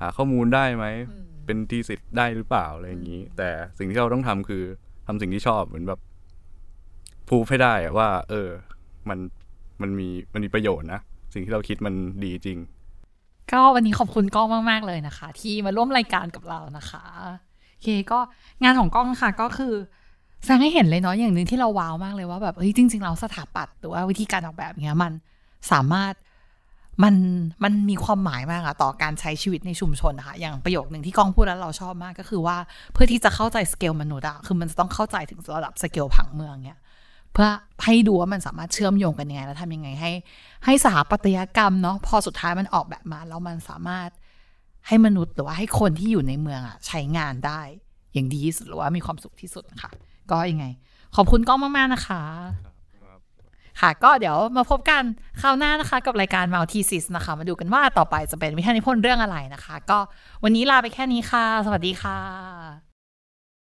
[0.00, 0.86] หาข้อมูลได้ไหม
[1.46, 4.64] เป็นทีสิทธิ์ได้หรือเปล่าอะไรอย่างนี้ แต่สิ่งที่เราต้องทำคือ
[5.06, 6.00] ทำสิ่งที่ชอบเหมือนแบบ
[7.28, 8.48] พูดให้ได้อะว่า เออ
[9.08, 9.18] มัน
[9.82, 11.00] มันมีมันมีประโยชน์นะ
[11.32, 12.58] สิ่งที่เราคิดมันดีจริง
[13.52, 17.04] ก็วันนี้ขอบคุณก้องมาก ๆ เลยนะคะ ที่มาร่วมรายการกับเรานะคะ
[17.72, 18.18] โอเคก็
[18.62, 19.74] งานของก้องค่ะก็คือ
[20.44, 25.12] แสดงให้เห็นเลยเนาะอย่างหนึ่งที่เราว้าวมากเลยว่าแบบเฮ้ยจริง ๆ เราสถาปัตย์หรือว่าวิธีการออกแบบเนี้ยมัน
[25.72, 26.12] สามารถ
[27.02, 27.14] มัน
[27.64, 32.56] มันมีความหมายมากอะต่อการใช้ชีวิตในชุมชนนะคะอย่างประโยคหนึ่งที่กองพูดแล้วเราชอบมากก็คือว่า
[32.92, 36.78] เพื่อที่จะเข้าใจสเกลมนุษย์อะคือมันจะต้องเข้าใจถึงระดับสเกลผังเมืองเนี่ย
[37.32, 37.48] เพื่อ
[37.84, 40.10] ให้ดูว่ามันสามารถเชื่อมโยงกันยังไง แล้วทำยังไงให้
[40.64, 44.10] ให้สถาปัตยกรรมเนาะพอสุดท้ายมันออกแบบมาแล้วมันสามารถ
[44.88, 47.60] ให้มนุษย์หรือว่าให้คนที่อยู่ในเมืองอะใช้งานได้
[48.12, 49.90] อย่างดีที่สุดหรือว่ามีความสุขที่สุดนะคะ
[50.30, 50.66] ก็ยังไง
[51.16, 52.22] ขอบคุณก้องมากๆนะคะ
[53.80, 55.02] ค่ะ ก็เดี๋ยวมาพบกัน
[55.40, 59.98] คราวหน้านะคะ กับรายการ Multisis นะคะ มาดูกันว่าต่อไปจะเป็นวิทยานิพนธ์เรื่องอะไรนะคะ ก็
[60.44, 62.83] วันนี้ลาไปแค่นี้ค่ะ สวัสดีค่ะ